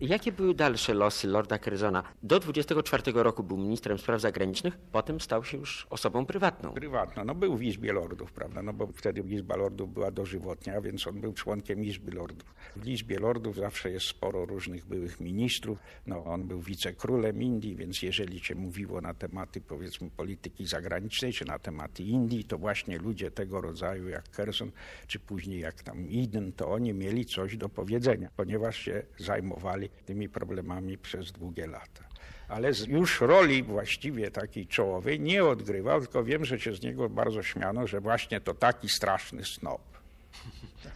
Jakie 0.02 0.32
były 0.32 0.54
dalsze 0.54 0.94
losy 0.94 1.28
Lorda 1.28 1.58
Curzona? 1.58 2.02
Do 2.22 2.40
24 2.40 3.12
roku 3.14 3.42
był 3.42 3.56
ministrem 3.56 3.98
spraw 3.98 4.20
zagranicznych, 4.20 4.78
potem 4.92 5.20
stał 5.20 5.44
się 5.44 5.58
już 5.58 5.86
osobą 5.90 6.26
prywatną. 6.26 6.72
Prywatna, 6.72 7.24
no 7.24 7.34
był 7.34 7.56
w 7.56 7.62
Izbie 7.62 7.92
Lordów, 7.92 8.32
prawda, 8.32 8.62
no 8.62 8.72
bo 8.72 8.86
wtedy 8.86 9.20
Izba 9.20 9.56
Lordów 9.56 9.92
była 9.92 10.10
dożywotnia, 10.10 10.80
więc 10.80 11.06
on 11.06 11.20
był 11.20 11.32
członkiem 11.32 11.84
Izby 11.84 12.12
Lordów. 12.12 12.54
W 12.76 12.88
Izbie 12.88 13.18
Lordów 13.18 13.56
zawsze 13.56 13.90
jest 13.90 14.06
sporo 14.06 14.44
różnych 14.44 14.86
byłych 14.86 15.20
ministrów, 15.20 15.78
no 16.06 16.24
on 16.24 16.48
był 16.48 16.60
wicekrólem 16.60 17.42
Indii, 17.42 17.76
więc 17.76 18.02
jeżeli 18.02 18.40
się 18.40 18.54
mówiło 18.54 19.00
na 19.00 19.14
tematy 19.14 19.60
powiedzmy 19.60 20.10
polityki 20.10 20.66
zagranicznej, 20.66 21.32
czy 21.32 21.44
na 21.44 21.58
tematy 21.58 22.02
Indii, 22.02 22.44
to 22.44 22.58
właśnie 22.58 22.98
ludzie 22.98 23.30
tego 23.30 23.60
rodzaju 23.60 24.08
jak 24.08 24.28
Curzon, 24.28 24.70
czy 25.06 25.18
później 25.18 25.60
jak 25.60 25.82
tam 25.82 26.06
Eden, 26.12 26.52
to 26.52 26.68
oni 26.68 26.92
mieli 26.94 27.24
coś 27.24 27.56
do 27.56 27.68
powiedzenia, 27.68 28.30
ponieważ 28.36 28.76
się 28.78 29.02
zajmowali 29.18 29.91
tymi 30.06 30.28
problemami 30.28 30.98
przez 30.98 31.32
długie 31.32 31.66
lata. 31.66 32.04
Ale 32.48 32.70
już 32.88 33.20
roli 33.20 33.62
właściwie 33.62 34.30
takiej 34.30 34.66
czołowej 34.66 35.20
nie 35.20 35.44
odgrywał, 35.44 36.00
tylko 36.00 36.24
wiem, 36.24 36.44
że 36.44 36.60
się 36.60 36.74
z 36.74 36.82
niego 36.82 37.08
bardzo 37.08 37.42
śmiano, 37.42 37.86
że 37.86 38.00
właśnie 38.00 38.40
to 38.40 38.54
taki 38.54 38.88
straszny 38.88 39.44
snob. 39.44 39.80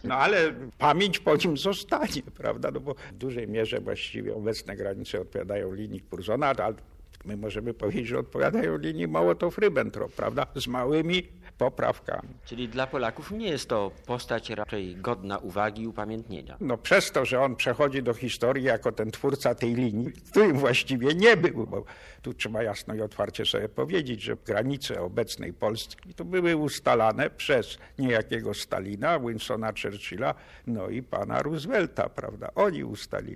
No 0.03 0.15
ale 0.15 0.53
pamięć 0.77 1.19
po 1.19 1.35
nim 1.35 1.57
zostanie, 1.57 2.21
prawda? 2.41 2.71
No 2.71 2.79
bo 2.79 2.93
w 2.93 3.17
dużej 3.17 3.47
mierze 3.47 3.79
właściwie 3.79 4.35
obecne 4.35 4.75
granice 4.75 5.21
odpowiadają 5.21 5.73
linii 5.73 6.01
Curzona, 6.09 6.47
ale 6.47 6.73
my 7.25 7.37
możemy 7.37 7.73
powiedzieć, 7.73 8.07
że 8.07 8.19
odpowiadają 8.19 8.77
linii 8.77 9.07
Mołotow-Ribbentrop, 9.07 10.09
prawda? 10.09 10.47
Z 10.55 10.67
małymi 10.67 11.23
poprawkami. 11.57 12.29
Czyli 12.45 12.69
dla 12.69 12.87
Polaków 12.87 13.31
nie 13.31 13.49
jest 13.49 13.69
to 13.69 13.91
postać 14.05 14.49
raczej 14.49 14.95
godna 14.95 15.37
uwagi 15.37 15.81
i 15.81 15.87
upamiętnienia. 15.87 16.57
No 16.59 16.77
przez 16.77 17.11
to, 17.11 17.25
że 17.25 17.41
on 17.41 17.55
przechodzi 17.55 18.03
do 18.03 18.13
historii 18.13 18.63
jako 18.63 18.91
ten 18.91 19.11
twórca 19.11 19.55
tej 19.55 19.75
linii, 19.75 20.11
którym 20.11 20.57
właściwie 20.57 21.15
nie 21.15 21.37
był, 21.37 21.67
bo 21.67 21.83
tu 22.21 22.33
trzeba 22.33 22.63
jasno 22.63 22.95
i 22.95 23.01
otwarcie 23.01 23.45
sobie 23.45 23.69
powiedzieć, 23.69 24.21
że 24.21 24.35
granice 24.45 25.01
obecnej 25.01 25.53
Polski 25.53 26.13
to 26.13 26.25
były 26.25 26.55
ustalane 26.55 27.29
przez 27.29 27.77
niejakiego 27.99 28.53
Stalina, 28.53 29.19
Winsona 29.19 29.73
Churchilla, 29.81 30.35
no 30.67 30.89
i 30.89 31.03
pana 31.03 31.41
Roosevelta, 31.41 32.09
prawda? 32.09 32.49
Oni 32.55 32.83
ustalili. 32.83 33.27